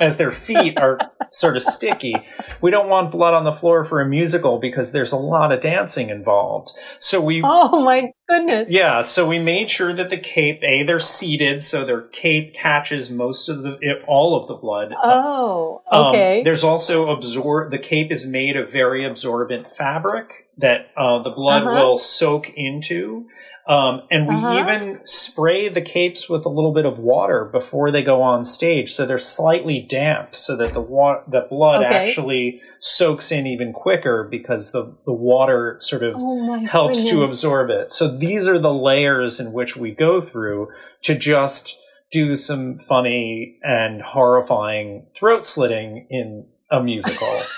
as 0.00 0.16
their 0.16 0.30
feet 0.30 0.78
are 0.78 0.98
sort 1.30 1.56
of 1.56 1.62
sticky. 1.62 2.14
We 2.60 2.70
don't 2.70 2.88
want 2.88 3.10
blood 3.10 3.34
on 3.34 3.44
the 3.44 3.52
floor 3.52 3.84
for 3.84 4.00
a 4.00 4.08
musical 4.08 4.58
because 4.58 4.92
there's 4.92 5.12
a 5.12 5.16
lot 5.16 5.52
of 5.52 5.60
dancing 5.60 6.10
involved. 6.10 6.72
So 6.98 7.20
we 7.20 7.42
Oh 7.44 7.84
my 7.84 8.12
goodness. 8.28 8.72
Yeah, 8.72 9.02
so 9.02 9.26
we 9.26 9.38
made 9.38 9.70
sure 9.70 9.92
that 9.92 10.10
the 10.10 10.18
cape, 10.18 10.62
A, 10.62 10.82
they're 10.82 11.00
seated, 11.00 11.62
so 11.62 11.84
their 11.84 12.02
cape 12.02 12.52
catches 12.54 13.10
most 13.10 13.48
of 13.48 13.62
the, 13.62 13.78
it, 13.80 14.04
all 14.06 14.36
of 14.36 14.46
the 14.46 14.54
blood. 14.54 14.94
Oh, 15.02 15.82
Um, 15.90 16.14
okay. 16.14 16.42
there's 16.42 16.64
also 16.64 17.10
absorb, 17.10 17.70
the 17.70 17.78
cape 17.78 18.12
is 18.12 18.26
made 18.26 18.56
of 18.56 18.70
very 18.70 19.04
absorbent 19.04 19.70
fabric 19.70 20.44
that 20.58 20.90
uh, 20.96 21.20
the 21.20 21.30
blood 21.30 21.62
Uh-huh. 21.62 21.74
will 21.74 21.98
soak 21.98 22.50
into. 22.56 23.26
Um, 23.68 24.02
and 24.10 24.26
we 24.26 24.34
Uh-huh. 24.34 24.58
even 24.58 25.00
spray 25.06 25.68
the 25.68 25.80
capes 25.82 26.28
with 26.28 26.44
a 26.46 26.48
little 26.48 26.72
bit 26.72 26.84
of 26.86 26.98
water 26.98 27.44
before 27.44 27.90
they 27.92 28.02
go 28.02 28.22
on 28.22 28.44
stage, 28.44 28.90
so 28.92 29.06
they're 29.06 29.18
slightly 29.18 29.80
damp, 29.80 30.34
so 30.34 30.56
that 30.56 30.72
the 30.72 30.80
wa- 30.80 31.22
the 31.28 31.42
blood 31.42 31.82
Okay. 31.82 31.94
actually 31.94 32.60
soaks 32.80 33.30
in 33.30 33.46
even 33.46 33.72
quicker 33.72 34.24
because 34.28 34.72
the 34.72 34.94
the 35.04 35.12
water 35.12 35.76
sort 35.80 36.02
of 36.02 36.14
oh 36.18 36.58
helps 36.64 37.04
to 37.04 37.22
absorb 37.22 37.70
it. 37.70 37.92
So 37.92 38.08
these 38.18 38.46
are 38.48 38.58
the 38.58 38.72
layers 38.72 39.40
in 39.40 39.52
which 39.52 39.76
we 39.76 39.90
go 39.92 40.20
through 40.20 40.68
to 41.02 41.16
just 41.16 41.78
do 42.10 42.36
some 42.36 42.76
funny 42.76 43.58
and 43.62 44.00
horrifying 44.02 45.06
throat 45.14 45.44
slitting 45.44 46.06
in 46.10 46.46
a 46.70 46.82
musical. 46.82 47.40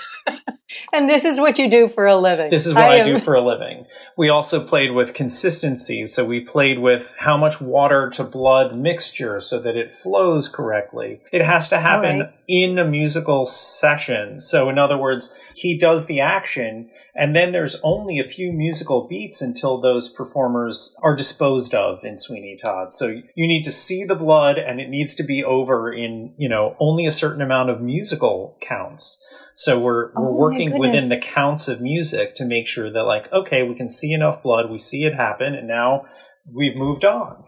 And 0.93 1.09
this 1.09 1.25
is 1.25 1.39
what 1.39 1.57
you 1.57 1.69
do 1.69 1.87
for 1.87 2.05
a 2.05 2.15
living. 2.15 2.49
this 2.49 2.65
is 2.65 2.73
what 2.73 2.83
I, 2.83 2.95
am- 2.97 3.05
do 3.05 3.19
for 3.19 3.33
a 3.33 3.41
living. 3.41 3.85
We 4.17 4.29
also 4.29 4.63
played 4.63 4.91
with 4.91 5.13
consistency. 5.13 6.05
So 6.05 6.25
we 6.25 6.41
played 6.41 6.79
with 6.79 7.13
how 7.17 7.37
much 7.37 7.61
water 7.61 8.09
to 8.11 8.23
blood 8.23 8.75
mixture 8.75 9.41
so 9.41 9.59
that 9.59 9.75
it 9.75 9.91
flows 9.91 10.49
correctly. 10.49 11.21
It 11.31 11.41
has 11.41 11.69
to 11.69 11.79
happen 11.79 12.19
right. 12.21 12.33
in 12.47 12.79
a 12.79 12.85
musical 12.85 13.45
session. 13.45 14.39
So 14.39 14.69
in 14.69 14.77
other 14.77 14.97
words, 14.97 15.37
he 15.55 15.77
does 15.77 16.05
the 16.05 16.21
action 16.21 16.89
and 17.15 17.35
then 17.35 17.51
there's 17.51 17.75
only 17.83 18.19
a 18.19 18.23
few 18.23 18.53
musical 18.53 19.07
beats 19.07 19.41
until 19.41 19.79
those 19.79 20.09
performers 20.09 20.95
are 21.01 21.15
disposed 21.15 21.73
of 21.73 22.03
in 22.03 22.17
Sweeney 22.17 22.55
Todd. 22.55 22.93
So 22.93 23.07
you 23.07 23.47
need 23.47 23.63
to 23.63 23.71
see 23.71 24.05
the 24.05 24.15
blood 24.15 24.57
and 24.57 24.79
it 24.79 24.89
needs 24.89 25.15
to 25.15 25.23
be 25.23 25.43
over 25.43 25.91
in, 25.91 26.33
you 26.37 26.47
know, 26.47 26.75
only 26.79 27.05
a 27.05 27.11
certain 27.11 27.41
amount 27.41 27.69
of 27.69 27.81
musical 27.81 28.57
counts. 28.61 29.21
So 29.61 29.77
we're 29.79 30.11
we're 30.15 30.29
Oh 30.29 30.33
working 30.33 30.79
within 30.79 31.09
the 31.09 31.19
counts 31.19 31.67
of 31.67 31.81
music 31.81 32.33
to 32.35 32.45
make 32.45 32.65
sure 32.65 32.89
that 32.89 33.03
like, 33.03 33.31
okay, 33.31 33.61
we 33.61 33.75
can 33.75 33.91
see 33.91 34.11
enough 34.11 34.41
blood, 34.41 34.71
we 34.71 34.79
see 34.79 35.03
it 35.03 35.13
happen, 35.13 35.53
and 35.53 35.67
now 35.67 36.05
we've 36.51 36.75
moved 36.75 37.05
on. 37.05 37.43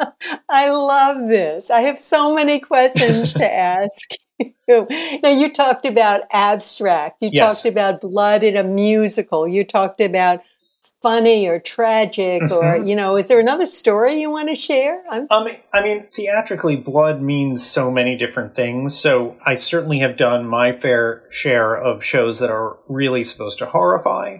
I 0.48 0.70
love 0.70 1.28
this. 1.28 1.70
I 1.70 1.80
have 1.82 2.00
so 2.00 2.34
many 2.34 2.60
questions 2.60 3.34
to 3.34 3.44
ask 3.52 4.12
you. 4.38 4.86
Now, 5.22 5.28
you 5.28 5.52
talked 5.52 5.84
about 5.84 6.22
abstract. 6.32 7.18
You 7.20 7.28
Yes. 7.30 7.62
talked 7.62 7.66
about 7.70 8.00
blood 8.00 8.42
in 8.42 8.56
a 8.56 8.64
musical. 8.64 9.46
You 9.46 9.62
talked 9.62 10.00
about 10.00 10.40
funny 11.02 11.46
or 11.48 11.58
tragic 11.58 12.42
or, 12.42 12.78
Mhm. 12.78 12.88
you 12.88 12.94
know, 12.94 13.16
is 13.16 13.28
there 13.28 13.40
another 13.40 13.64
story 13.66 14.20
you 14.20 14.30
want 14.30 14.48
to 14.50 14.54
share? 14.54 15.02
I'm, 15.10 15.26
Um, 15.30 15.48
I 15.72 15.82
mean, 15.82 16.04
theatrically, 16.10 16.76
blood 16.76 17.22
means 17.22 17.64
so 17.64 17.90
many 17.90 18.16
different 18.16 18.54
things. 18.54 18.98
So 18.98 19.36
I 19.44 19.54
certainly 19.54 19.98
have 20.00 20.16
done 20.16 20.44
my 20.46 20.72
fair 20.72 21.22
share 21.30 21.74
of 21.74 22.04
shows 22.04 22.38
that 22.40 22.50
are 22.50 22.76
really 22.88 23.24
supposed 23.24 23.58
to 23.60 23.66
horrify, 23.66 24.38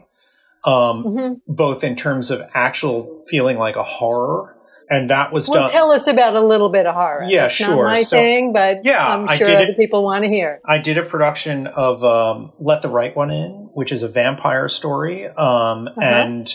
um, 0.64 1.04
Mhm. 1.04 1.40
both 1.48 1.82
in 1.82 1.96
terms 1.96 2.30
of 2.30 2.42
actual 2.54 3.08
feeling 3.28 3.56
like 3.56 3.76
a 3.76 3.82
horror, 3.82 4.54
and 4.90 5.08
that 5.08 5.32
was 5.32 5.48
Well, 5.48 5.60
done. 5.60 5.68
tell 5.70 5.90
us 5.92 6.06
about 6.06 6.34
a 6.36 6.40
little 6.40 6.68
bit 6.68 6.84
of 6.84 6.94
horror. 6.94 7.24
Yeah, 7.26 7.46
It's 7.46 7.54
sure. 7.54 7.76
Not 7.76 7.84
my 7.84 8.02
So- 8.02 8.16
thing, 8.16 8.52
but 8.52 8.84
Yeah, 8.84 9.06
I'm 9.14 9.28
I 9.28 9.36
sure 9.36 9.50
other 9.54 9.72
people 9.74 10.02
want 10.02 10.24
to 10.24 10.30
hear. 10.30 10.60
I 10.66 10.78
did 10.78 10.98
a 10.98 11.02
production 11.02 11.66
of 11.68 12.04
um, 12.04 12.52
Let 12.58 12.82
the 12.82 12.88
Right 12.88 13.14
One 13.16 13.30
In, 13.30 13.59
which 13.72 13.92
is 13.92 14.02
a 14.02 14.08
vampire 14.08 14.68
story. 14.68 15.26
Um, 15.26 15.88
Uh-huh. 15.88 16.00
And 16.00 16.54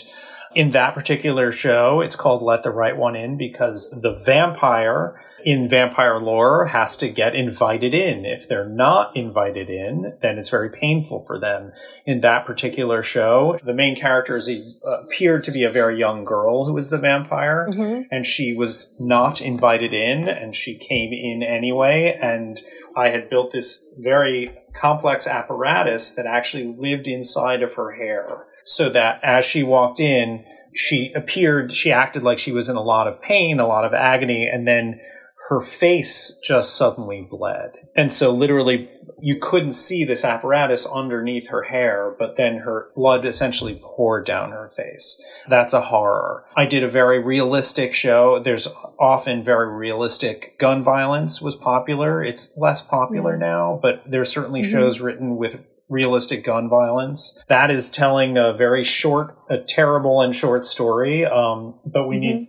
in 0.54 0.70
that 0.70 0.94
particular 0.94 1.52
show, 1.52 2.00
it's 2.00 2.16
called 2.16 2.40
Let 2.40 2.62
the 2.62 2.70
Right 2.70 2.96
One 2.96 3.14
In 3.14 3.36
because 3.36 3.90
the 3.90 4.14
vampire 4.14 5.20
in 5.44 5.68
vampire 5.68 6.18
lore 6.18 6.64
has 6.66 6.96
to 6.98 7.10
get 7.10 7.34
invited 7.34 7.92
in. 7.92 8.24
If 8.24 8.48
they're 8.48 8.68
not 8.68 9.14
invited 9.14 9.68
in, 9.68 10.14
then 10.20 10.38
it's 10.38 10.48
very 10.48 10.70
painful 10.70 11.24
for 11.26 11.38
them. 11.38 11.72
In 12.06 12.20
that 12.22 12.46
particular 12.46 13.02
show, 13.02 13.58
the 13.64 13.74
main 13.74 13.96
character 13.96 14.36
is 14.38 14.48
a, 14.48 15.04
appeared 15.04 15.44
to 15.44 15.52
be 15.52 15.62
a 15.62 15.68
very 15.68 15.98
young 15.98 16.24
girl 16.24 16.64
who 16.64 16.72
was 16.72 16.88
the 16.88 16.96
vampire 16.98 17.68
Mhm. 17.72 18.06
and 18.10 18.24
she 18.24 18.54
was 18.54 18.96
not 18.98 19.42
invited 19.42 19.92
in 19.92 20.26
and 20.26 20.54
she 20.54 20.74
came 20.74 21.12
in 21.12 21.42
anyway 21.42 22.16
and 22.22 22.62
i 22.96 23.08
had 23.08 23.30
built 23.30 23.50
this 23.52 23.84
very 23.98 24.56
complex 24.74 25.26
apparatus 25.26 26.14
that 26.14 26.26
actually 26.26 26.64
lived 26.64 27.06
inside 27.06 27.62
of 27.62 27.74
her 27.74 27.92
hair 27.92 28.46
so 28.64 28.88
that 28.88 29.20
as 29.22 29.44
she 29.44 29.62
walked 29.62 30.00
in 30.00 30.44
she 30.74 31.12
appeared 31.14 31.74
she 31.74 31.92
acted 31.92 32.22
like 32.22 32.38
she 32.38 32.52
was 32.52 32.68
in 32.68 32.76
a 32.76 32.82
lot 32.82 33.06
of 33.06 33.20
pain 33.22 33.60
a 33.60 33.66
lot 33.66 33.84
of 33.84 33.94
agony 33.94 34.46
and 34.46 34.66
then 34.66 35.00
her 35.48 35.60
face 35.60 36.38
just 36.42 36.76
suddenly 36.76 37.26
bled. 37.28 37.72
And 37.94 38.12
so 38.12 38.32
literally 38.32 38.90
you 39.20 39.38
couldn't 39.40 39.72
see 39.72 40.04
this 40.04 40.24
apparatus 40.24 40.86
underneath 40.86 41.48
her 41.48 41.62
hair, 41.62 42.14
but 42.18 42.36
then 42.36 42.58
her 42.58 42.88
blood 42.94 43.24
essentially 43.24 43.80
poured 43.82 44.26
down 44.26 44.50
her 44.50 44.68
face. 44.68 45.20
That's 45.48 45.72
a 45.72 45.80
horror. 45.80 46.44
I 46.56 46.66
did 46.66 46.84
a 46.84 46.88
very 46.88 47.18
realistic 47.18 47.94
show. 47.94 48.38
There's 48.38 48.68
often 48.98 49.42
very 49.42 49.68
realistic 49.74 50.58
gun 50.58 50.82
violence 50.82 51.40
was 51.40 51.56
popular. 51.56 52.22
It's 52.22 52.52
less 52.56 52.82
popular 52.82 53.36
now, 53.36 53.78
but 53.82 54.02
there's 54.06 54.30
certainly 54.30 54.62
Mhm. 54.62 54.70
shows 54.70 55.00
written 55.00 55.36
with 55.36 55.64
realistic 55.88 56.44
gun 56.44 56.68
violence. 56.68 57.44
That 57.48 57.70
is 57.70 57.90
telling 57.90 58.36
a 58.36 58.52
very 58.52 58.82
short, 58.82 59.36
a 59.48 59.58
terrible 59.58 60.20
and 60.20 60.34
short 60.34 60.64
story. 60.64 61.24
Um, 61.24 61.78
but 61.86 62.08
we 62.08 62.18
need 62.18 62.48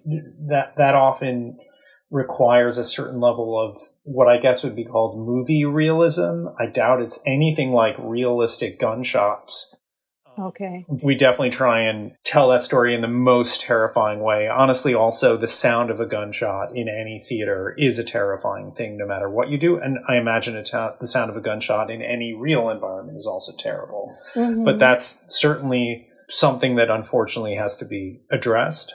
that, 0.49 0.75
that 0.77 0.95
often 0.95 1.59
requires 2.09 2.77
a 2.77 2.83
certain 2.83 3.19
level 3.19 3.59
of 3.59 3.77
what 4.07 4.27
I 4.29 4.37
guess 4.37 4.63
would 4.63 4.75
be 4.75 4.85
called 4.85 5.19
movie 5.19 5.65
realism. 5.65 6.47
I 6.57 6.65
doubt 6.65 7.01
it's 7.01 7.21
anything 7.25 7.71
like 7.71 7.95
realistic 7.99 8.79
gunshots. 8.79 9.75
Okay. 10.39 10.85
We 10.87 11.15
definitely 11.15 11.49
try 11.49 11.81
and 11.81 12.11
tell 12.23 12.49
that 12.49 12.63
story 12.63 12.93
in 12.93 13.01
the 13.01 13.07
most 13.07 13.61
terrifying 13.61 14.19
way. 14.19 14.47
Honestly, 14.47 14.93
also, 14.93 15.35
the 15.35 15.47
sound 15.47 15.89
of 15.89 15.99
a 15.99 16.05
gunshot 16.05 16.75
in 16.75 16.87
any 16.87 17.19
theater 17.19 17.73
is 17.77 17.97
a 17.97 18.03
terrifying 18.03 18.71
thing, 18.71 18.97
no 18.97 19.07
matter 19.07 19.29
what 19.29 19.49
you 19.49 19.57
do. 19.57 19.77
And 19.77 19.97
I 20.07 20.17
imagine 20.17 20.55
a 20.55 20.63
ta- 20.63 20.95
the 20.99 21.07
sound 21.07 21.31
of 21.31 21.37
a 21.37 21.41
gunshot 21.41 21.89
in 21.89 22.03
any 22.03 22.33
real 22.33 22.69
environment 22.69 23.17
is 23.17 23.25
also 23.25 23.51
terrible. 23.57 24.15
Mhm. 24.35 24.63
But 24.63 24.77
that's 24.77 25.23
certainly 25.27 26.07
something 26.29 26.75
that 26.75 26.91
unfortunately 26.91 27.55
has 27.55 27.75
to 27.77 27.85
be 27.85 28.21
addressed 28.31 28.93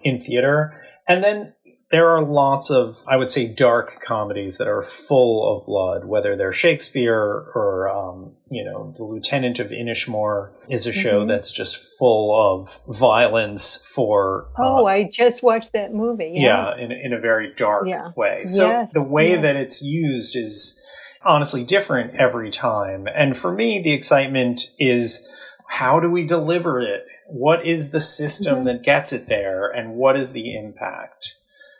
in 0.00 0.20
theater. 0.20 0.74
And 1.08 1.24
then 1.24 1.54
there 1.94 2.08
are 2.10 2.22
lots 2.24 2.70
of, 2.72 3.04
I 3.06 3.16
would 3.16 3.30
say, 3.30 3.46
dark 3.46 4.00
comedies 4.00 4.58
that 4.58 4.66
are 4.66 4.82
full 4.82 5.56
of 5.56 5.64
blood, 5.64 6.04
whether 6.06 6.34
they're 6.34 6.52
Shakespeare 6.52 7.22
or, 7.54 7.88
um, 7.88 8.32
you 8.50 8.64
know, 8.64 8.92
The 8.96 9.04
Lieutenant 9.04 9.60
of 9.60 9.68
Inishmore 9.68 10.50
is 10.68 10.88
a 10.88 10.92
show 10.92 11.24
Mhm. 11.24 11.28
that's 11.28 11.52
just 11.52 11.76
full 11.98 12.34
of 12.34 12.80
violence 12.88 13.76
for. 13.94 14.48
uh, 14.58 14.62
oh, 14.80 14.86
I 14.86 15.04
just 15.04 15.44
watched 15.44 15.72
that 15.74 15.94
movie. 15.94 16.32
yeah, 16.34 16.76
in, 16.76 16.90
in 16.90 17.12
a 17.12 17.18
very 17.20 17.52
dark 17.54 17.86
Yeah. 17.86 18.10
way. 18.16 18.44
So 18.44 18.66
Yes, 18.68 18.92
the 18.92 19.06
way 19.06 19.30
yes. 19.30 19.42
that 19.42 19.54
it's 19.56 19.80
used 19.80 20.34
is 20.34 20.80
honestly 21.24 21.62
different 21.62 22.16
every 22.16 22.50
time. 22.50 23.06
And 23.14 23.36
for 23.36 23.52
me, 23.52 23.78
the 23.80 23.92
excitement 23.92 24.72
is 24.80 25.28
how 25.68 26.00
do 26.00 26.10
we 26.10 26.26
deliver 26.26 26.80
it? 26.80 27.06
What 27.28 27.64
is 27.64 27.90
the 27.92 28.00
system 28.00 28.62
Mhm. 28.62 28.64
that 28.64 28.82
gets 28.82 29.12
it 29.12 29.28
there? 29.28 29.68
And 29.68 29.94
what 29.94 30.16
is 30.16 30.32
the 30.32 30.56
impact? 30.56 31.36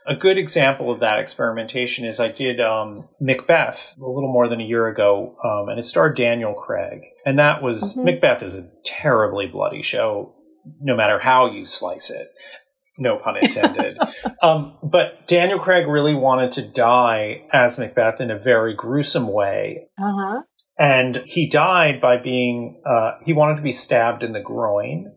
A 0.06 0.14
good 0.14 0.36
example 0.36 0.90
of 0.90 1.00
that 1.00 1.18
experimentation 1.18 2.04
is 2.04 2.20
I 2.20 2.28
did 2.28 2.60
um, 2.60 3.02
Macbeth 3.20 3.94
a 3.98 4.06
little 4.06 4.30
more 4.30 4.48
than 4.48 4.60
a 4.60 4.64
year 4.64 4.86
ago, 4.86 5.34
um, 5.42 5.68
and 5.70 5.78
it 5.78 5.84
starred 5.84 6.14
Daniel 6.16 6.52
Craig. 6.52 7.04
And 7.24 7.38
that 7.38 7.62
was 7.62 7.96
Mhm. 7.96 8.04
Macbeth 8.04 8.42
is 8.42 8.56
a 8.56 8.68
terribly 8.84 9.46
bloody 9.46 9.80
show, 9.80 10.34
no 10.80 10.94
matter 10.94 11.18
how 11.18 11.46
you 11.46 11.64
slice 11.64 12.10
it. 12.10 12.28
No 12.98 13.16
pun 13.16 13.38
intended. 13.38 13.96
um, 14.42 14.78
but 14.82 15.26
Daniel 15.26 15.58
Craig 15.58 15.88
really 15.88 16.14
wanted 16.14 16.52
to 16.52 16.62
die 16.62 17.42
as 17.52 17.78
Macbeth 17.78 18.20
in 18.20 18.30
a 18.30 18.38
very 18.38 18.74
gruesome 18.74 19.32
way. 19.32 19.88
Uh 19.98 20.12
huh. 20.16 20.42
And 20.78 21.16
he 21.24 21.48
died 21.48 22.00
by 22.00 22.18
being, 22.18 22.82
uh, 22.84 23.12
he 23.24 23.32
wanted 23.32 23.56
to 23.56 23.62
be 23.62 23.72
stabbed 23.72 24.22
in 24.22 24.32
the 24.32 24.40
groin 24.40 25.12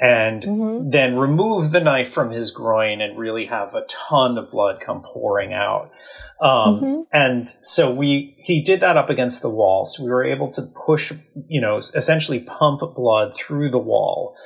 and 0.00 0.44
hmm 0.44 0.70
then 0.90 1.16
remove 1.18 1.70
the 1.72 1.80
knife 1.80 2.10
from 2.10 2.30
his 2.30 2.50
groin 2.50 3.00
and 3.02 3.18
really 3.18 3.44
have 3.46 3.74
a 3.74 3.82
ton 3.82 4.38
of 4.38 4.50
blood 4.50 4.80
come 4.80 5.02
pouring 5.02 5.52
out. 5.52 5.92
Um, 6.40 6.80
Mhm. 6.80 7.06
And 7.12 7.54
so 7.62 7.90
we, 7.92 8.34
he 8.38 8.62
did 8.62 8.80
that 8.80 8.96
up 8.96 9.10
against 9.10 9.42
the 9.42 9.50
wall. 9.50 9.84
So 9.84 10.02
we 10.02 10.10
were 10.10 10.24
able 10.24 10.48
to 10.52 10.62
push, 10.62 11.12
you 11.48 11.60
know, 11.60 11.76
essentially 11.76 12.40
pump 12.40 12.80
blood 12.94 13.34
through 13.34 13.70
the 13.70 13.78
wall. 13.78 14.36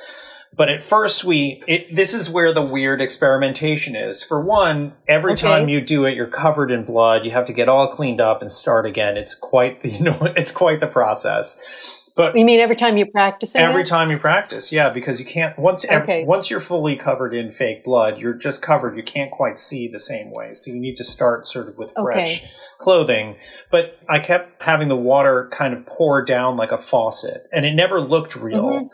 But 0.55 0.69
at 0.69 0.83
first 0.83 1.23
we, 1.23 1.61
it, 1.67 1.95
this 1.95 2.13
is 2.13 2.29
where 2.29 2.53
the 2.53 2.61
weird 2.61 3.01
experimentation 3.01 3.95
is. 3.95 4.21
For 4.23 4.39
one, 4.41 4.93
every 5.07 5.33
Okay. 5.33 5.41
time 5.41 5.69
you 5.69 5.79
do 5.81 6.05
it, 6.05 6.15
you're 6.15 6.27
covered 6.27 6.69
in 6.71 6.83
blood. 6.83 7.23
You 7.25 7.31
have 7.31 7.45
to 7.47 7.53
get 7.53 7.69
all 7.69 7.87
cleaned 7.87 8.21
up 8.21 8.41
and 8.41 8.51
start 8.51 8.85
again. 8.85 9.15
It's 9.17 9.35
quite, 9.35 9.81
the, 9.81 9.89
you 9.95 10.03
know, 10.03 10.17
it's 10.35 10.51
quite 10.51 10.79
the 10.81 10.87
process. 10.87 12.04
But 12.15 12.37
You 12.37 12.45
mean 12.45 12.61
every 12.61 12.77
time 12.77 12.95
you 12.97 13.05
practice? 13.05 13.55
every 13.55 13.81
it? 13.81 13.87
time 13.87 14.09
you 14.09 14.17
practice, 14.17 14.71
yeah, 14.71 14.89
because 14.89 15.19
you 15.19 15.25
can't 15.25 15.57
once 15.59 15.83
ev- 15.85 16.03
Okay. 16.03 16.23
once 16.23 16.49
you're 16.49 16.61
fully 16.61 16.95
covered 16.95 17.33
in 17.33 17.51
fake 17.51 17.83
blood, 17.83 18.17
you're 18.19 18.33
just 18.33 18.61
covered. 18.61 18.95
You 18.95 19.03
can't 19.03 19.31
quite 19.31 19.57
see 19.57 19.87
the 19.89 19.99
same 19.99 20.31
way, 20.31 20.53
so 20.53 20.71
you 20.71 20.79
need 20.79 20.95
to 20.97 21.03
start 21.03 21.47
sort 21.47 21.67
of 21.67 21.77
with 21.77 21.91
fresh 21.91 22.41
Okay. 22.43 22.51
clothing. 22.79 23.35
But 23.69 23.97
I 24.07 24.19
kept 24.19 24.63
having 24.63 24.87
the 24.87 24.95
water 24.95 25.49
kind 25.51 25.73
of 25.73 25.85
pour 25.85 26.23
down 26.23 26.55
like 26.55 26.71
a 26.71 26.77
faucet, 26.77 27.47
and 27.51 27.65
it 27.65 27.73
never 27.73 27.99
looked 27.99 28.35
real. 28.37 28.63
Mhm. 28.63 28.89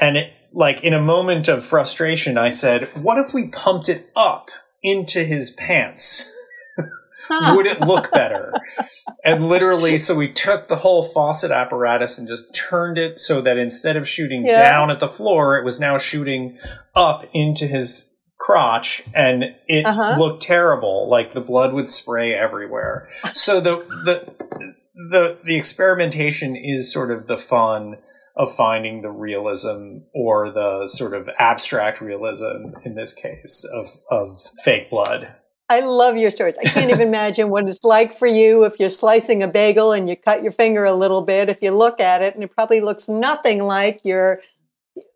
And 0.00 0.16
it 0.18 0.32
like 0.52 0.82
in 0.84 0.92
a 0.92 1.00
moment 1.00 1.48
of 1.48 1.64
frustration, 1.64 2.36
I 2.36 2.50
said, 2.50 2.88
"What 3.02 3.16
if 3.18 3.32
we 3.32 3.48
pumped 3.48 3.88
it 3.88 4.06
up 4.14 4.50
into 4.82 5.24
his 5.24 5.50
pants?" 5.52 6.30
Would 7.30 7.66
it 7.66 7.80
look 7.80 8.10
better? 8.12 8.52
and 9.24 9.48
literally, 9.48 9.98
so 9.98 10.14
we 10.14 10.28
took 10.32 10.68
the 10.68 10.76
whole 10.76 11.02
faucet 11.02 11.50
apparatus 11.50 12.18
and 12.18 12.26
just 12.28 12.54
turned 12.54 12.98
it 12.98 13.20
so 13.20 13.40
that 13.40 13.56
instead 13.58 13.96
of 13.96 14.08
shooting 14.08 14.46
Yeah. 14.46 14.54
down 14.54 14.90
at 14.90 15.00
the 15.00 15.08
floor, 15.08 15.56
it 15.58 15.64
was 15.64 15.78
now 15.80 15.98
shooting 15.98 16.58
up 16.94 17.24
into 17.32 17.66
his 17.66 18.14
crotch 18.38 19.02
and 19.14 19.44
it 19.66 19.84
Uh-huh. 19.84 20.14
looked 20.18 20.42
terrible. 20.42 21.08
Like 21.08 21.32
the 21.34 21.40
blood 21.40 21.72
would 21.72 21.90
spray 21.90 22.34
everywhere. 22.34 23.08
So 23.32 23.60
the, 23.60 23.76
the, 24.04 24.32
the, 25.10 25.38
the 25.44 25.56
experimentation 25.56 26.54
is 26.56 26.92
sort 26.92 27.10
of 27.10 27.26
the 27.26 27.36
fun 27.36 27.96
of 28.36 28.54
finding 28.54 29.02
the 29.02 29.10
realism 29.10 29.98
or 30.14 30.50
the 30.52 30.86
sort 30.86 31.12
of 31.14 31.28
abstract 31.40 32.00
realism 32.00 32.72
in 32.84 32.94
this 32.94 33.12
case 33.12 33.66
of, 33.72 33.86
of 34.20 34.28
fake 34.62 34.88
blood. 34.90 35.34
I 35.70 35.80
love 35.80 36.16
your 36.16 36.30
stories. 36.30 36.56
I 36.58 36.64
can't 36.64 36.90
even 36.90 37.06
imagine 37.08 37.50
what 37.50 37.68
it's 37.68 37.84
like 37.84 38.14
for 38.16 38.26
you 38.26 38.64
if 38.64 38.80
you're 38.80 38.88
slicing 38.88 39.42
a 39.42 39.48
bagel 39.48 39.92
and 39.92 40.08
you 40.08 40.16
cut 40.16 40.42
your 40.42 40.52
finger 40.52 40.86
a 40.86 40.94
little 40.94 41.20
bit. 41.20 41.50
If 41.50 41.60
you 41.60 41.72
look 41.72 42.00
at 42.00 42.22
it, 42.22 42.34
and 42.34 42.42
it 42.42 42.50
probably 42.54 42.80
looks 42.80 43.08
nothing 43.08 43.62
like 43.62 44.00
you're 44.02 44.40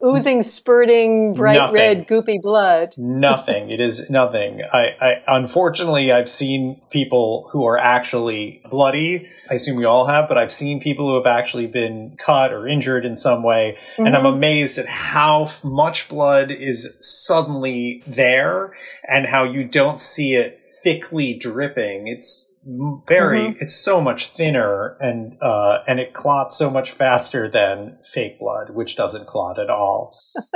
oozing, 0.05 0.43
spurting, 0.43 1.35
bright 1.35 1.57
Nothing. 1.57 1.75
red, 1.75 2.09
goopy 2.09 2.41
blood. 2.41 2.95
nothing. 2.97 3.71
It 3.71 3.81
is 3.81 4.09
nothing. 4.11 4.61
I, 4.73 4.97
I 5.01 5.23
unfortunately 5.29 6.13
I've 6.13 6.29
seen 6.29 6.81
people 6.91 7.49
who 7.53 7.65
are 7.67 7.79
actually 7.79 8.61
bloody. 8.71 9.29
I 9.51 9.55
assume 9.55 9.77
we 9.77 9.85
all 9.85 10.07
have, 10.07 10.29
but 10.29 10.39
I've 10.39 10.53
seen 10.53 10.81
people 10.81 11.09
who 11.09 11.15
have 11.17 11.27
actually 11.27 11.67
been 11.67 12.17
cut 12.19 12.53
or 12.53 12.67
injured 12.67 13.05
in 13.05 13.17
some 13.17 13.43
way, 13.43 13.79
and 13.99 14.17
I'm 14.17 14.25
Mhm. 14.25 14.35
amazed 14.35 14.79
at 14.79 14.87
how 14.87 15.43
f- 15.45 15.63
much 15.65 16.09
blood 16.09 16.51
is 16.51 16.97
suddenly 17.01 18.03
there 18.07 18.73
and 19.09 19.27
how 19.27 19.45
you 19.45 19.65
don't 19.65 20.01
see 20.01 20.35
it 20.35 20.61
thickly 20.83 21.35
dripping. 21.35 22.09
It's 22.09 22.52
very 22.65 23.57
it's 23.61 23.75
so 23.75 24.01
much 24.01 24.29
thinner 24.29 24.97
and 25.01 25.37
uh 25.43 25.81
and 25.89 25.99
it 25.99 26.13
clots 26.13 26.57
so 26.57 26.71
much 26.71 26.93
faster 26.93 27.49
than 27.49 27.99
fake 28.05 28.39
blood 28.39 28.71
which 28.71 28.95
doesn't 28.95 29.27
clot 29.27 29.59
at 29.59 29.69
all 29.69 30.17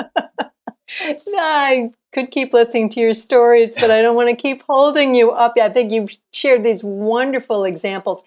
I 1.00 1.90
could 2.12 2.30
keep 2.30 2.52
listening 2.52 2.88
to 2.90 3.00
your 3.00 3.14
stories, 3.14 3.74
but 3.74 3.90
I 3.90 4.02
don't 4.02 4.16
want 4.16 4.30
to 4.30 4.36
keep 4.36 4.62
holding 4.68 5.14
you 5.14 5.32
up. 5.32 5.54
I 5.60 5.68
think 5.68 5.92
you've 5.92 6.16
shared 6.32 6.64
these 6.64 6.82
wonderful 6.82 7.64
examples. 7.64 8.24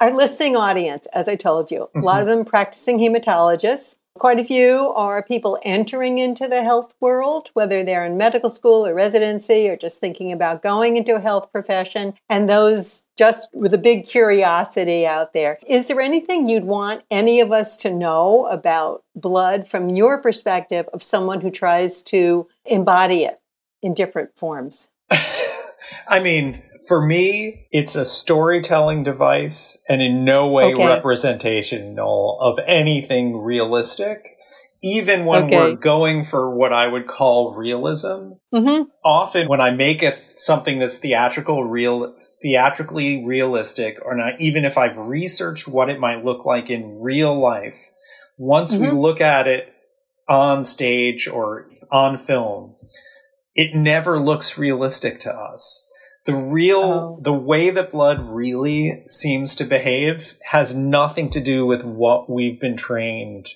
Our 0.00 0.12
listening 0.12 0.56
audience, 0.56 1.06
as 1.12 1.28
I 1.28 1.36
told 1.36 1.70
you, 1.70 1.88
a 1.94 2.00
lot 2.00 2.20
of 2.20 2.26
them 2.26 2.44
practicing 2.44 2.98
hematologists. 2.98 3.96
Quite 4.16 4.38
a 4.38 4.44
few 4.44 4.92
are 4.94 5.24
people 5.24 5.58
entering 5.64 6.18
into 6.18 6.46
the 6.46 6.62
health 6.62 6.94
world, 7.00 7.50
whether 7.54 7.82
they're 7.82 8.04
in 8.04 8.16
medical 8.16 8.48
school 8.48 8.86
or 8.86 8.94
residency 8.94 9.68
or 9.68 9.76
just 9.76 10.00
thinking 10.00 10.30
about 10.30 10.62
going 10.62 10.96
into 10.96 11.16
a 11.16 11.20
health 11.20 11.50
profession, 11.50 12.14
and 12.28 12.48
those 12.48 13.04
just 13.16 13.48
with 13.52 13.74
a 13.74 13.78
big 13.78 14.06
curiosity 14.06 15.04
out 15.04 15.32
there. 15.32 15.58
Is 15.66 15.88
there 15.88 16.00
anything 16.00 16.48
you'd 16.48 16.64
want 16.64 17.02
any 17.10 17.40
of 17.40 17.50
us 17.50 17.76
to 17.78 17.92
know 17.92 18.46
about 18.46 19.02
blood 19.16 19.66
from 19.66 19.88
your 19.88 20.18
perspective 20.22 20.88
of 20.92 21.02
someone 21.02 21.40
who 21.40 21.50
tries 21.50 22.00
to 22.04 22.46
embody 22.64 23.24
it 23.24 23.40
in 23.82 23.94
different 23.94 24.30
forms? 24.36 24.90
I 26.08 26.20
mean, 26.20 26.62
for 26.88 27.04
me, 27.04 27.66
it's 27.70 27.96
a 27.96 28.04
storytelling 28.04 29.04
device 29.04 29.82
and 29.88 30.02
in 30.02 30.24
no 30.24 30.48
way 30.48 30.74
Okay. 30.74 30.86
representational 30.86 32.38
of 32.40 32.58
anything 32.66 33.36
realistic. 33.38 34.18
Even 34.82 35.24
when 35.24 35.44
Okay. 35.44 35.56
we're 35.56 35.76
going 35.76 36.24
for 36.24 36.54
what 36.54 36.72
I 36.72 36.86
would 36.86 37.06
call 37.06 37.54
realism, 37.54 38.32
hmm 38.52 38.82
often 39.04 39.48
when 39.48 39.60
I 39.60 39.70
make 39.70 40.02
a, 40.02 40.12
something 40.36 40.78
that's 40.78 40.98
theatrical, 40.98 41.64
real, 41.64 42.14
theatrically 42.42 43.24
realistic, 43.24 43.98
or 44.04 44.14
not, 44.16 44.40
even 44.40 44.64
if 44.64 44.78
I've 44.78 44.96
researched 44.98 45.68
what 45.68 45.90
it 45.90 46.00
might 46.00 46.24
look 46.24 46.44
like 46.44 46.70
in 46.70 47.00
real 47.02 47.38
life, 47.38 47.78
once 48.38 48.74
we 48.76 48.88
Mhm. 48.88 49.00
look 49.00 49.20
at 49.20 49.46
it 49.46 49.72
on 50.28 50.64
stage 50.64 51.28
or 51.28 51.66
on 51.90 52.18
film, 52.18 52.74
it 53.54 53.74
never 53.74 54.18
looks 54.18 54.58
realistic 54.58 55.20
to 55.20 55.32
us. 55.34 55.83
The 56.24 56.34
real, 56.34 57.16
Oh. 57.18 57.18
the 57.20 57.34
way 57.34 57.70
that 57.70 57.90
blood 57.90 58.20
really 58.20 59.02
seems 59.06 59.54
to 59.56 59.64
behave 59.64 60.34
has 60.42 60.74
nothing 60.74 61.28
to 61.30 61.40
do 61.40 61.66
with 61.66 61.84
what 61.84 62.30
we've 62.30 62.58
been 62.58 62.76
trained 62.76 63.48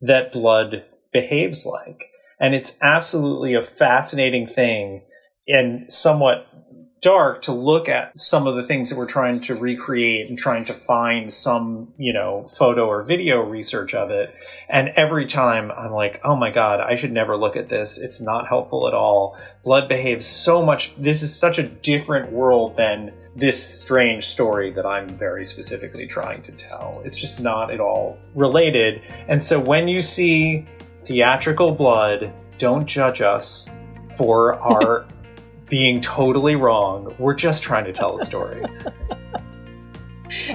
that 0.00 0.32
blood 0.32 0.84
behaves 1.12 1.64
like. 1.64 2.04
And 2.38 2.54
it's 2.54 2.76
absolutely 2.82 3.54
a 3.54 3.62
fascinating 3.62 4.46
thing 4.46 5.02
and 5.48 5.92
somewhat 5.92 6.46
dark 7.02 7.42
to 7.42 7.52
look 7.52 7.88
at 7.88 8.16
some 8.16 8.46
of 8.46 8.54
the 8.54 8.62
things 8.62 8.88
that 8.88 8.96
we're 8.96 9.08
trying 9.08 9.40
to 9.40 9.56
recreate 9.56 10.28
and 10.28 10.38
trying 10.38 10.64
to 10.64 10.72
find 10.72 11.32
some, 11.32 11.92
you 11.98 12.12
know, 12.12 12.46
photo 12.46 12.86
or 12.86 13.02
video 13.02 13.42
research 13.42 13.92
of 13.92 14.10
it. 14.10 14.34
And 14.68 14.88
every 14.90 15.26
time 15.26 15.72
I'm 15.72 15.90
like, 15.90 16.20
oh 16.24 16.36
my 16.36 16.50
God, 16.50 16.80
I 16.80 16.94
should 16.94 17.10
never 17.10 17.36
look 17.36 17.56
at 17.56 17.68
this. 17.68 17.98
It's 17.98 18.20
not 18.20 18.46
helpful 18.46 18.86
at 18.86 18.94
all. 18.94 19.36
Blood 19.64 19.88
behaves 19.88 20.26
so 20.26 20.64
much. 20.64 20.94
This 20.94 21.24
is 21.24 21.34
such 21.34 21.58
a 21.58 21.64
different 21.64 22.30
world 22.30 22.76
than 22.76 23.12
this 23.34 23.80
strange 23.80 24.26
story 24.26 24.70
that 24.70 24.86
I'm 24.86 25.08
very 25.08 25.44
specifically 25.44 26.06
trying 26.06 26.40
to 26.42 26.56
tell. 26.56 27.02
It's 27.04 27.20
just 27.20 27.42
not 27.42 27.72
at 27.72 27.80
all 27.80 28.16
related. 28.36 29.02
And 29.26 29.42
so 29.42 29.58
when 29.58 29.88
you 29.88 30.02
see 30.02 30.68
theatrical 31.02 31.72
blood, 31.72 32.32
don't 32.58 32.86
judge 32.86 33.22
us 33.22 33.68
for 34.16 34.54
our 34.60 35.06
being 35.72 36.02
totally 36.02 36.54
wrong. 36.54 37.14
We're 37.18 37.32
just 37.32 37.62
trying 37.62 37.86
to 37.86 37.92
tell 37.92 38.20
a 38.20 38.24
story. 38.24 38.62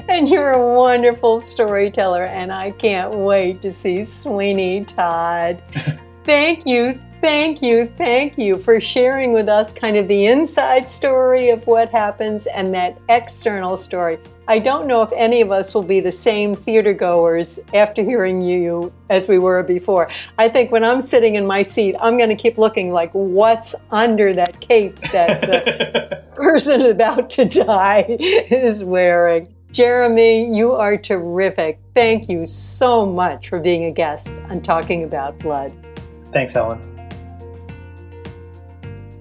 And 0.10 0.28
you're 0.28 0.54
a 0.54 0.76
wonderful 0.76 1.40
storyteller, 1.40 2.24
and 2.24 2.52
I 2.52 2.72
can't 2.72 3.14
wait 3.14 3.62
to 3.62 3.72
see 3.72 4.04
Sweeney 4.06 4.84
Todd. 4.84 5.62
thank 6.24 6.66
you, 6.66 7.00
thank 7.22 7.62
you, 7.62 7.86
thank 7.98 8.38
you 8.38 8.58
for 8.58 8.80
sharing 8.80 9.34
with 9.34 9.50
us 9.50 9.74
kind 9.74 9.98
of 9.98 10.08
the 10.08 10.28
inside 10.28 10.90
story 10.90 11.50
of 11.50 11.66
what 11.68 11.90
happens 11.90 12.48
and 12.48 12.74
that 12.74 13.00
external 13.10 13.78
story. 13.78 14.20
I 14.50 14.60
don't 14.60 14.88
know 14.88 15.02
if 15.02 15.12
any 15.14 15.42
of 15.42 15.52
us 15.52 15.76
will 15.76 15.84
be 15.84 16.00
the 16.00 16.12
same 16.12 16.56
theater 16.56 16.94
goers 16.94 17.60
after 17.74 18.02
hearing 18.02 18.42
you 18.42 18.94
as 19.10 19.28
we 19.28 19.40
were 19.40 19.62
before. 19.62 20.10
I 20.38 20.48
think 20.48 20.72
when 20.72 20.86
I'm 20.86 21.02
sitting 21.02 21.36
in 21.36 21.46
my 21.46 21.64
seat, 21.64 21.96
I'm 22.00 22.18
going 22.18 22.30
to 22.30 22.36
keep 22.36 22.58
looking 22.58 22.94
like 22.94 23.12
what's 23.12 23.76
under 23.92 24.34
that 24.34 24.62
cape 24.62 25.00
that 25.12 25.42
the 25.42 26.24
person 26.36 26.84
about 26.84 27.30
to 27.32 27.46
die 27.46 28.06
is 28.10 28.86
wearing. 28.86 29.54
Jeremy, 29.72 30.56
you 30.56 30.72
are 30.72 30.98
terrific. 30.98 31.80
Thank 31.94 32.30
you 32.30 32.46
so 32.46 33.06
much 33.06 33.50
for 33.50 33.60
being 33.60 33.84
a 33.84 33.92
guest 33.92 34.34
on 34.50 34.62
Talking 34.62 35.04
About 35.04 35.38
Blood. 35.40 35.74
Thanks, 36.32 36.54
Helen. 36.54 36.97